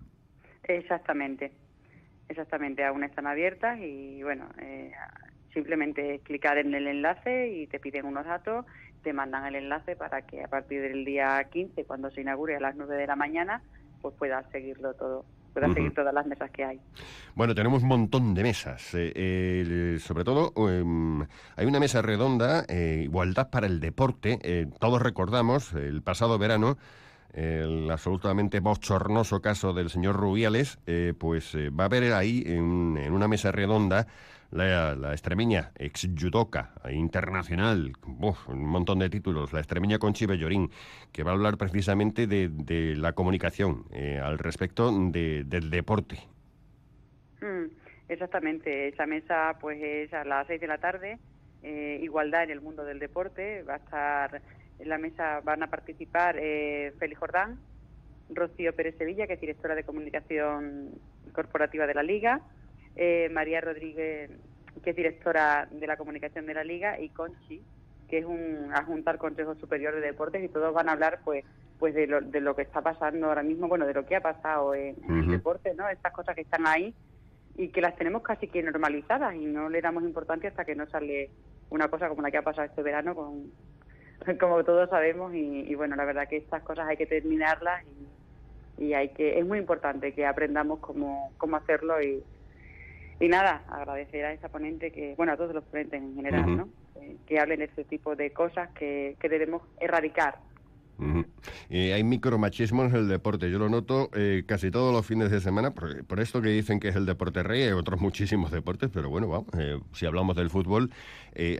[0.63, 1.51] Exactamente.
[2.29, 4.45] Exactamente, aún están abiertas y bueno,
[5.53, 8.65] simplemente clicar en el enlace y te piden unos datos,
[9.03, 12.59] te mandan el enlace para que a partir del día 15, cuando se inaugure a
[12.59, 13.61] las 9 de la mañana,
[14.01, 16.79] pues puedas seguirlo todo puedas seguir todas las mesas que hay.
[17.35, 18.93] Bueno, tenemos un montón de mesas.
[18.93, 21.21] eh, eh, sobre todo, em,
[21.55, 24.67] hay una mesa redonda, eh, Igualdad para el Deporte.
[24.79, 26.77] todos recordamos el pasado verano
[27.33, 32.97] el absolutamente bochornoso caso del señor Rubiales, eh, pues eh, va a haber ahí en,
[33.11, 34.07] una mesa redonda
[34.51, 40.69] la, la extremeña ex judoka internacional, un montón de títulos, la extremeña Conchi Bellorín,
[41.13, 46.19] que va a hablar precisamente de, de la comunicación eh, al respecto de- del deporte.
[47.41, 47.71] Mm,
[48.09, 51.17] exactamente, esa mesa pues es a las 6 de la tarde,
[51.63, 54.41] igualdad en el mundo del deporte, va a estar
[54.81, 57.59] en la mesa, van a participar eh, Félix Jordán,
[58.29, 60.91] Rocío Pérez Sevilla, que es directora de comunicación
[61.33, 62.41] corporativa de la Liga,
[62.95, 64.31] eh, María Rodríguez,
[64.83, 67.61] que es directora de la comunicación de la Liga, y Conchi,
[68.09, 71.45] que es un adjunta al Consejo Superior de Deportes, y todos van a hablar pues
[71.77, 74.21] pues de lo, de lo que está pasando ahora mismo, bueno, de lo que ha
[74.21, 75.89] pasado en, en el deporte, ¿no?
[75.89, 76.93] Estas cosas que están ahí
[77.55, 80.87] y que las tenemos casi que normalizadas y no le damos importancia hasta que no
[80.87, 81.31] sale
[81.71, 83.51] una cosa como la que ha pasado este verano con
[84.39, 87.83] como todos sabemos y, y bueno la verdad que estas cosas hay que terminarlas
[88.77, 92.23] y, y hay que es muy importante que aprendamos cómo, cómo hacerlo y,
[93.19, 96.69] y nada agradecer a esa ponente que bueno a todos los ponentes en general no
[97.01, 100.35] Eh, que hablen de este tipo de cosas que, que debemos erradicar
[101.69, 103.49] Eh, hay micromachismo en el deporte.
[103.49, 106.89] Yo lo noto eh, casi todos los fines de semana, por, esto que dicen que
[106.89, 110.49] es el deporte rey, hay otros muchísimos deportes, pero bueno, vamos, eh, si hablamos del
[110.49, 110.91] fútbol,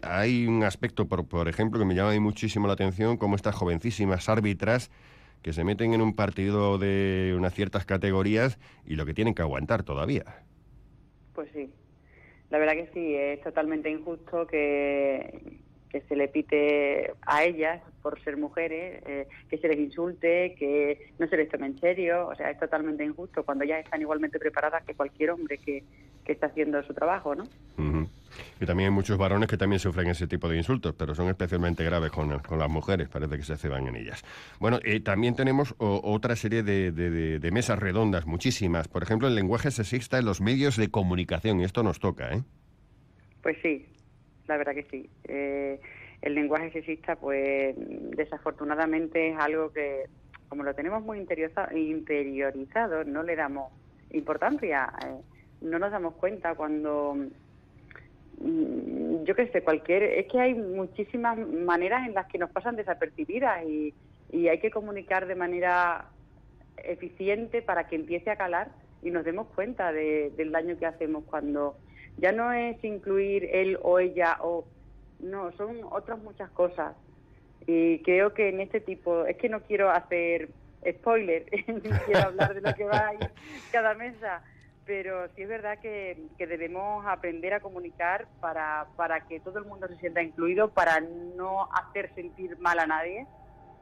[0.04, 4.30] hay un aspecto, por, por ejemplo, que me llama muchísimo la atención, como estas jovencísimas
[4.30, 4.92] árbitras
[5.42, 9.42] que se meten en un partido de unas ciertas categorías y lo que tienen que
[9.42, 10.26] aguantar todavía.
[11.34, 11.72] Pues sí,
[12.50, 15.62] la verdad que sí, es totalmente injusto que,
[15.92, 21.12] que se le pite a ellas por ser mujeres, eh, que se les insulte, que
[21.20, 24.39] no se les tome en serio, o sea, es totalmente injusto cuando ellas están igualmente
[24.39, 25.84] preparadas que cualquier hombre que,
[26.24, 27.44] que está haciendo su trabajo, ¿no?
[27.78, 28.08] Ujú.
[28.62, 31.84] Y también hay muchos varones que también sufren ese tipo de insultos, pero son especialmente
[31.84, 34.24] graves con, con las mujeres, parece que se ceban en ellas.
[34.60, 38.88] Bueno, eh, también tenemos o- otra serie de, de- de- de mesas redondas, muchísimas.
[38.88, 42.44] Por ejemplo, el lenguaje sexista en los medios de comunicación, y esto nos toca, ¿eh?
[43.42, 43.88] Pues sí,
[44.48, 45.10] la verdad que sí.
[45.28, 45.80] Eh,
[46.22, 50.06] el lenguaje sexista, pues desafortunadamente es algo que,
[50.50, 53.72] como lo tenemos muy interioriza- interiorizado, no le damos
[54.12, 54.92] importancia.
[55.06, 55.22] eh,
[55.62, 57.16] no nos damos cuenta cuando,
[58.39, 60.04] mm, yo qué sé, cualquier.
[60.04, 63.94] Es que hay muchísimas maneras en las que nos pasan desapercibidas y,
[64.32, 66.06] y hay que comunicar de manera
[66.84, 68.70] eficiente para que empiece a calar
[69.04, 71.76] y nos demos cuenta de- del daño que hacemos cuando
[72.22, 74.65] ya no es incluir él o ella o
[75.19, 76.95] no, son otras muchas cosas.
[77.65, 80.49] Y creo que en este tipo, es que no quiero hacer
[80.88, 83.32] spoiler, ni quiero hablar de lo que va a ir
[83.72, 84.43] cada mesa,
[84.86, 89.65] pero sí es verdad que, que debemos aprender a comunicar para, para que todo el
[89.65, 93.26] mundo se sienta incluido, para no hacer sentir mal a nadie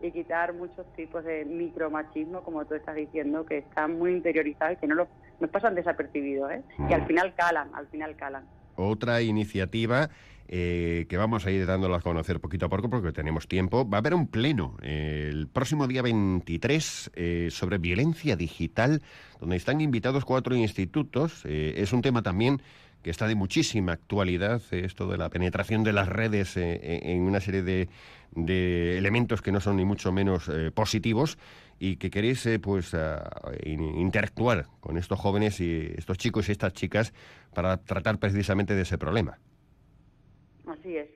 [0.01, 4.79] y quitar muchos tipos de micromachismo, como tú estás diciendo, que están muy interiorizados y
[4.79, 5.09] que no los,
[5.39, 6.63] nos pasan desapercibidos, ¿eh?
[6.87, 8.43] que al final calan, al final calan.
[8.75, 10.09] Otra iniciativa
[10.51, 13.87] eh, que vamos a ir dándola a conocer poquito a poco porque tenemos tiempo.
[13.87, 19.03] Va a haber un pleno eh, el próximo día 23 eh, sobre violencia digital,
[19.39, 21.45] donde están invitados cuatro institutos.
[21.45, 22.63] Es un tema también
[23.03, 27.61] que está de muchísima actualidad, esto de la penetración de las redes en una serie
[27.61, 27.87] de,
[28.31, 31.37] de elementos que no son ni mucho menos positivos
[31.79, 32.93] y que queréis eh, pues
[33.63, 37.13] in- interactuar con estos jóvenes y estos chicos y estas chicas
[37.55, 39.39] para tratar precisamente de ese problema.
[40.67, 41.09] Así es.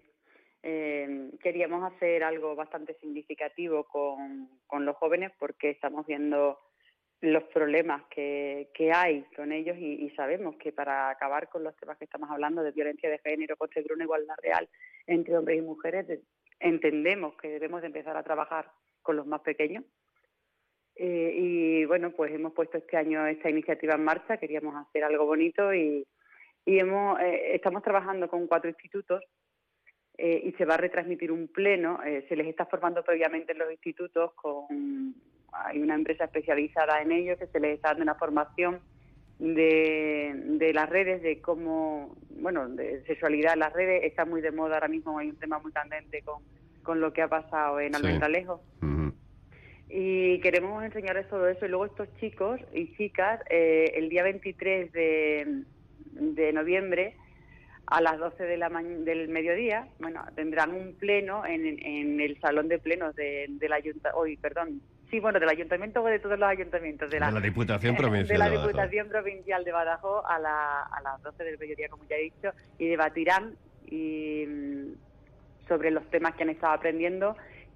[0.64, 6.58] Eh, queríamos hacer algo bastante significativo con, con los jóvenes porque estamos viendo
[7.20, 11.98] los problemas que, que hay con ellos y, sabemos que para acabar con los temas
[11.98, 14.68] que estamos hablando de violencia de género, conseguir una igualdad real
[15.08, 16.22] entre hombres y mujeres, de-
[16.60, 19.84] entendemos que debemos de empezar a trabajar con los más pequeños.
[20.96, 25.26] Eh, y bueno, pues hemos puesto este año esta iniciativa en marcha, queríamos hacer algo
[25.26, 26.06] bonito y,
[26.66, 29.24] y hemos, eh, estamos trabajando con cuatro institutos
[30.18, 32.00] eh, y se va a retransmitir un pleno.
[32.06, 35.16] eh, se les está formando previamente en los institutos con
[35.52, 38.80] hay una empresa especializada en ello que se les está dando una formación
[39.40, 44.04] de, de las redes, de cómo, bueno, de sexualidad en las redes.
[44.04, 46.42] Está muy de moda ahora mismo, hay un tema muy candente con,
[46.84, 47.98] con lo que ha pasado en Sí.
[47.98, 48.64] Almendralejo.
[48.82, 48.93] Ujú.
[49.96, 51.66] Y queremos enseñarles todo eso.
[51.66, 55.64] Y luego estos chicos y chicas, eh, el día 23 de,
[56.14, 57.16] de noviembre,
[57.86, 62.70] a las 12 de la del mediodía, bueno, tendrán un pleno en, en el salón
[62.70, 64.82] de plenos de, del ayuntamiento, hoy, perdón,
[65.12, 68.28] sí, bueno, del ayuntamiento o de todos los ayuntamientos, de la, De la Diputación Provincial
[68.28, 68.58] de la de.
[68.58, 72.52] Diputación Provincial de Badajoz a, la- a las 12 del mediodía, como ya he dicho,
[72.80, 73.54] y debatirán
[73.86, 74.94] y, mm,
[75.68, 77.36] sobre los temas que han estado aprendiendo,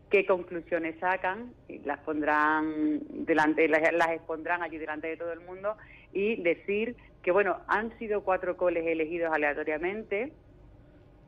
[0.10, 5.42] qué conclusiones sacan, y las pondrán delante, las, las expondrán allí delante de todo el
[5.42, 5.76] mundo
[6.14, 10.32] y decir que, bueno, han sido cuatro coles elegidos aleatoriamente,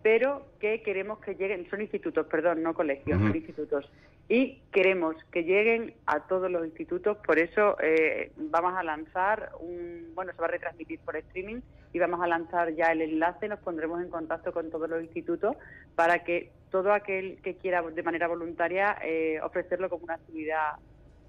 [0.01, 3.91] pero que queremos que lleguen, son institutos, perdón, no colegios, son institutos,
[4.31, 10.11] y queremos que lleguen a todos los institutos, por eso eh, vamos a lanzar un,
[10.13, 11.61] bueno, se va a retransmitir por streaming
[11.91, 15.57] y vamos a lanzar ya el enlace, nos pondremos en contacto con todos los institutos
[15.95, 20.73] para que todo aquel que quiera de manera voluntaria eh, ofrecerlo como una actividad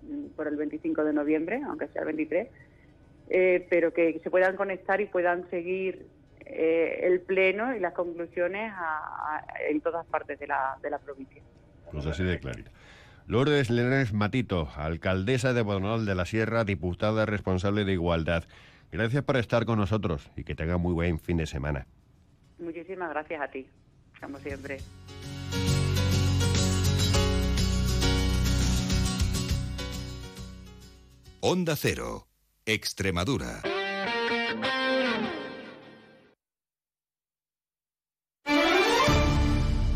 [0.03, 2.49] mm, por el 25 de noviembre, aunque sea el 23,
[3.31, 6.07] eh, pero que se puedan conectar y puedan seguir
[6.45, 11.41] eh, el pleno y las conclusiones a- en todas partes de la, de la provincia.
[11.91, 12.71] Pues así de clarito.
[13.31, 18.43] Lourdes Lenes Matito, alcaldesa de Bodonal de la Sierra, diputada responsable de Igualdad.
[18.91, 21.87] Gracias por estar con nosotros y que tenga muy buen fin de semana.
[22.59, 23.69] Muchísimas gracias a ti,
[24.21, 24.79] como siempre.
[31.39, 32.27] Onda Cero,
[32.67, 33.63] Extremadura.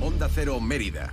[0.01, 1.13] Onda Cero Mérida,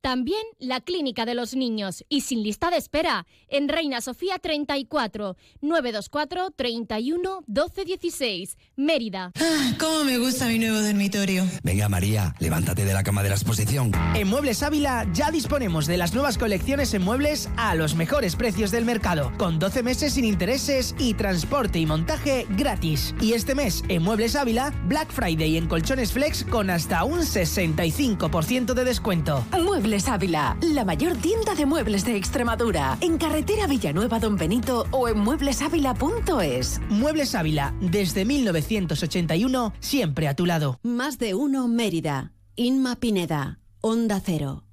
[0.00, 2.04] También la Clínica de los Niños.
[2.08, 3.26] Y sin lista de espera.
[3.48, 8.56] En Reina Sofía 34, 924 31 12 16.
[8.76, 9.32] Mérida.
[9.78, 11.44] ¿Cómo me gusta mi nuevo dormitorio?
[11.64, 13.90] Venga María, levántate de la cama de la exposición.
[14.14, 18.70] En Muebles Ávila ya disponemos de las nuevas colecciones en muebles a los mejores precios
[18.70, 23.16] del mercado, con 12 meses sin intereses y transporte y montaje gratis.
[23.20, 28.74] Y este mes en Muebles Ávila, Black Friday en colchones flex con hasta un 65%
[28.74, 29.44] de descuento.
[29.60, 32.98] Muebles Ávila, la mayor tienda de muebles de Extremadura.
[33.00, 36.80] En carretera Villanueva Don Benito o en mueblesávila.es.
[36.90, 40.78] Muebles Ávila, desde 1981, siempre a tu lado.
[40.82, 42.32] Más de uno Mérida.
[42.54, 43.60] Inma Pineda.
[43.80, 44.64] Onda Cero.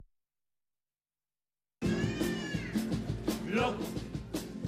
[3.48, 3.84] Loco,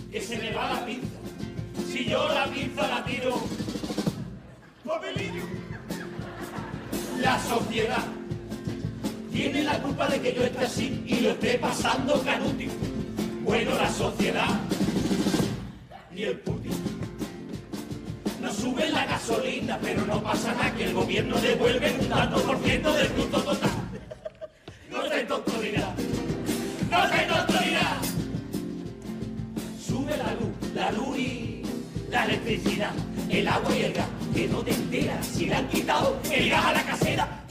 [0.10, 1.08] que se me va la pinza.
[1.92, 3.36] Si yo la pinza la tiro.
[4.86, 5.44] Papelillo.
[7.20, 8.17] La sociedad
[9.38, 12.68] tiene la culpa de que yo esté así y lo esté pasando canuti.
[13.44, 14.60] Bueno, la sociedad
[16.16, 16.72] y el Putin.
[18.42, 22.58] No sube la gasolina, pero no pasa nada que el gobierno devuelve un tanto por
[22.64, 23.70] ciento del bruto total.
[24.90, 25.94] No tengo autoridad.
[26.90, 27.98] No tengo autoridad.
[29.88, 31.62] Sube la luz, la luz y
[32.10, 32.94] la electricidad,
[33.30, 36.66] el agua y el gas, que no te enteras si le han quitado el gas
[36.66, 37.44] a la casera.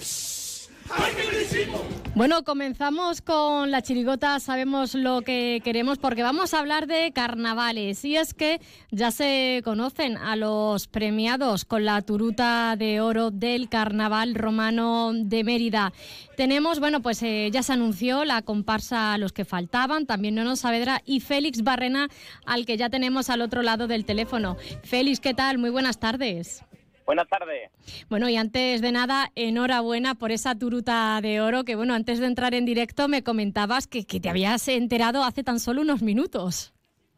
[2.15, 8.03] Bueno, comenzamos con la chirigota, sabemos lo que queremos porque vamos a hablar de carnavales
[8.07, 8.59] y es que
[8.91, 15.45] ya se conocen a los premiados con la turuta de oro del Carnaval Romano de
[15.45, 15.93] Mérida.
[16.39, 20.57] Tenemos, bueno, pues eh, ya se anunció la comparsa a los que faltaban, también Nono
[20.57, 22.09] Saavedra y Félix Barrena,
[22.47, 24.57] al que ya tenemos al otro lado del teléfono.
[24.85, 25.59] Félix, ¿qué tal?
[25.59, 26.65] Muy buenas tardes.
[27.07, 27.71] Buenas tardes.
[28.09, 32.27] Bueno, y antes de nada, enhorabuena por esa turuta de oro, que bueno, antes de
[32.27, 36.73] entrar en directo me comentabas que, que te habías enterado hace tan solo unos minutos.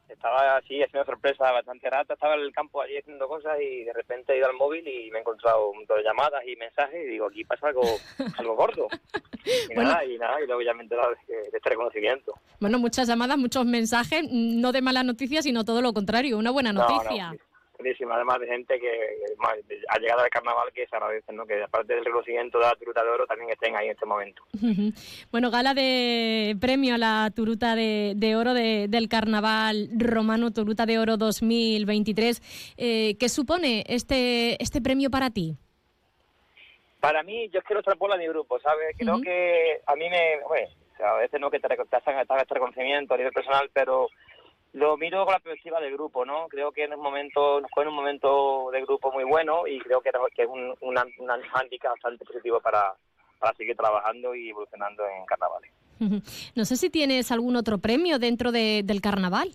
[0.08, 2.14] Estaba así, haciendo sorpresa bastante rata.
[2.14, 5.10] Estaba en el campo allí haciendo cosas y de repente he ido al móvil y
[5.10, 7.82] me he encontrado un montón de llamadas y mensajes y digo, aquí pasa algo,
[8.38, 8.88] algo gordo.
[9.44, 9.90] Y Bueno.
[9.90, 12.34] nada, y nada, y luego ya me he enterado de, de este reconocimiento.
[12.58, 16.72] Bueno, muchas llamadas, muchos mensajes, no de mala noticia, sino todo lo contrario, una buena
[16.72, 17.34] No, no, noticia.
[17.78, 18.90] Buenísima, además de gente que
[19.88, 21.46] ha llegado al carnaval que se agradecen, ¿no?
[21.46, 24.42] Que aparte del reconocimiento de la Turuta de Oro también estén ahí en este momento.
[25.30, 30.86] Bueno, gala de premio a la Turuta de, de Oro de- del Carnaval Romano, Turuta
[30.86, 32.74] de Oro 2023.
[32.76, 35.54] Eh, ¿Qué supone este, este premio para ti?
[37.00, 38.96] Para mí, yo es que lo extrapola a mi grupo, ¿sabes?
[38.98, 40.40] Creo que a mí me...
[40.48, 40.68] Bueno,
[41.04, 44.08] a veces no que te, te hacen este reconocimiento a nivel personal, pero
[44.74, 46.46] lo miro con la perspectiva del grupo, ¿no?
[46.48, 49.78] Creo que en un momento, nos fue en un momento de grupo muy bueno y
[49.80, 52.94] creo que, que es un, un, un handicap bastante positivo para,
[53.38, 55.70] para seguir trabajando y evolucionando en carnavales.
[56.54, 59.50] No sé si tienes algún otro premio dentro de- del Carnaval.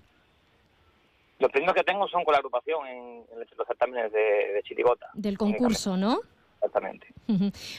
[1.39, 2.97] Los premios que tengo son con la agrupación en,
[3.32, 4.20] en los certámenes de,
[4.53, 5.09] de Chirigota.
[5.14, 6.20] Del concurso, ¿no?
[6.64, 7.07] Exactamente.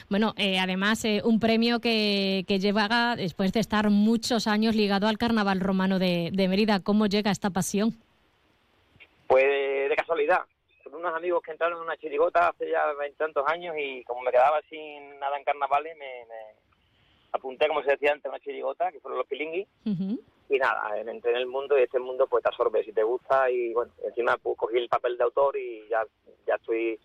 [0.09, 5.07] Bueno, eh, además, eh, un premio que, que lleva después de estar muchos años ligado
[5.07, 6.81] al Carnaval Romano de, de Mérida.
[6.81, 7.95] ¿Cómo llega esta pasión?
[9.25, 10.41] Pues de casualidad.
[10.83, 14.29] Son unos amigos que entraron en una chirigota hace ya veintitantos años y como me
[14.29, 16.59] quedaba sin nada en carnavales, me, me
[17.31, 19.67] apunté, como se decía antes, a una chirigota, que fueron los pilingui.
[20.47, 23.49] Y nada, entré en el mundo y este mundo pues te absorbe si te gusta
[23.49, 26.03] y bueno, encima pues, cogí el papel de autor y ya,
[26.45, 26.99] ya estoy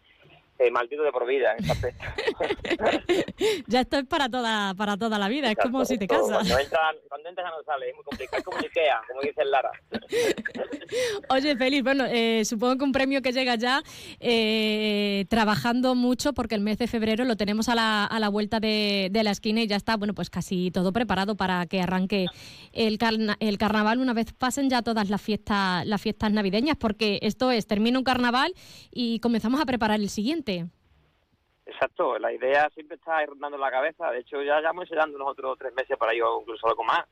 [0.61, 1.64] eh, maldito de por vida en
[3.66, 6.28] ya esto es para toda, para toda la vida, es como si te casas.
[6.28, 9.44] Cuando entras, cuando entras ya no sale, es muy complicado, es como Ikea, como dice
[9.44, 9.70] Lara.
[11.30, 13.82] Oye, Félix, bueno, eh, supongo que un premio que llega ya
[14.18, 18.61] eh, trabajando mucho porque el mes de febrero lo tenemos a la, a la vuelta
[18.61, 22.26] de, de la esquina y ya está, bueno, pues casi todo preparado para que arranque
[22.72, 27.18] el, carna- el carnaval una vez pasen ya todas las fiestas, las fiestas navideñas, porque
[27.22, 28.52] esto es, termina un carnaval
[28.92, 30.49] y comenzamos a preparar el siguiente.
[31.66, 34.11] Exacto, la idea siempre está ahí rondando la cabeza.
[34.11, 37.05] De hecho, ya llevamos ensayando nosotros tres meses para ello, incluso algo más.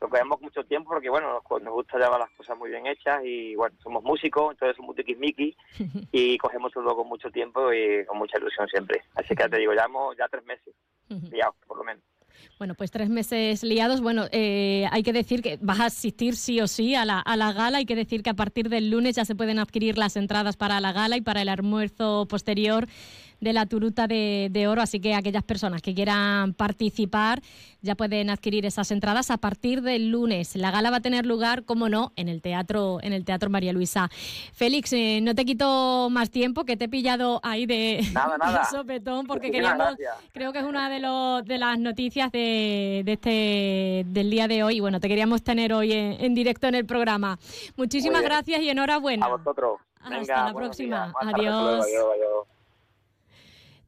[0.00, 3.22] Lo cogemos mucho tiempo porque, bueno, nos, nos gusta llevar las cosas muy bien hechas
[3.24, 5.54] y, bueno, somos músicos, entonces somos tiquismiquis
[6.12, 9.04] y cogemos todo con mucho tiempo y con mucha ilusión siempre.
[9.14, 10.74] Así que ya te digo, llevamos ya tres meses,
[11.30, 12.02] liados, por lo menos.
[12.58, 14.00] Bueno, pues tres meses liados.
[14.00, 17.36] Bueno, eh, hay que decir que vas a asistir sí o sí a la, a
[17.36, 17.78] la gala.
[17.78, 20.80] Hay que decir que a partir del lunes ya se pueden adquirir las entradas para
[20.80, 22.88] la gala y para el almuerzo posterior
[23.40, 27.42] de la turuta de, de oro, así que aquellas personas que quieran participar
[27.84, 30.56] ya pueden adquirir esas entradas a partir del lunes.
[30.56, 33.72] La gala va a tener lugar, como no, en el teatro, en el teatro María
[33.72, 34.08] Luisa.
[34.54, 38.02] Félix, eh, no te quito más tiempo, que te he pillado ahí de,
[38.70, 39.96] sopetón, porque queríamos,
[40.32, 44.62] creo que es una de los de las noticias de, de, este del día de
[44.62, 44.80] hoy.
[44.80, 47.38] Bueno, te queríamos tener hoy en, directo en el programa.
[47.76, 49.26] Muchísimas gracias y enhorabuena.
[50.00, 51.12] Hasta la próxima.
[51.20, 51.84] Adiós.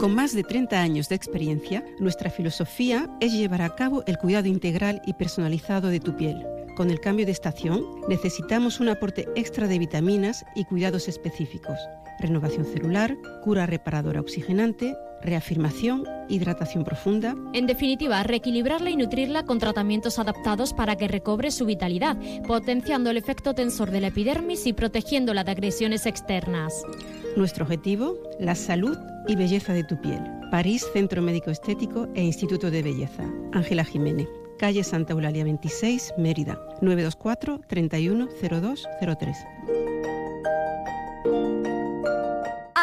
[0.00, 4.48] Con más de 30 años de experiencia, nuestra filosofía es llevar a cabo el cuidado
[4.48, 6.42] integral y personalizado de tu piel.
[6.74, 11.78] Con el cambio de estación, necesitamos un aporte extra de vitaminas y cuidados específicos.
[12.20, 17.34] Renovación celular, cura reparadora oxigenante, reafirmación, hidratación profunda.
[17.52, 22.16] En definitiva, reequilibrarla y nutrirla con tratamientos adaptados para que recobre su vitalidad,
[22.46, 26.82] potenciando el efecto tensor de la epidermis y protegiéndola de agresiones externas.
[27.36, 28.96] Nuestro objetivo, la salud
[29.26, 30.20] y belleza de tu piel.
[30.50, 33.24] París Centro Médico Estético e Instituto de Belleza.
[33.52, 34.28] Ángela Jiménez.
[34.58, 36.58] Calle Santa Eulalia 26, Mérida.
[36.82, 39.89] 924 310203.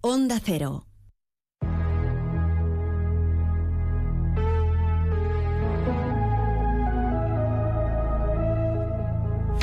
[0.00, 0.84] Onda Cero.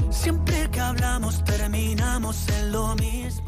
[0.09, 3.44] Siempre que hablamos terminamos en lo mismo.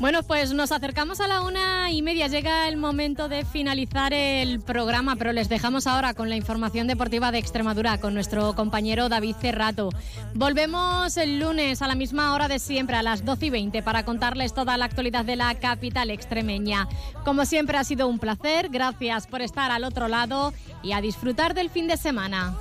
[0.00, 2.28] Bueno, pues nos acercamos a la una y media.
[2.28, 7.32] Llega el momento de finalizar el programa, pero les dejamos ahora con la información deportiva
[7.32, 9.90] de Extremadura con nuestro compañero David Cerrato.
[10.34, 14.04] Volvemos el lunes a la misma hora de siempre, a las 12 y 20, para
[14.04, 16.86] contarles toda la actualidad de la capital extremeña.
[17.24, 18.68] Como siempre ha sido un placer.
[18.68, 22.54] Gracias por estar al otro lado y a disfrutar del fin de semana.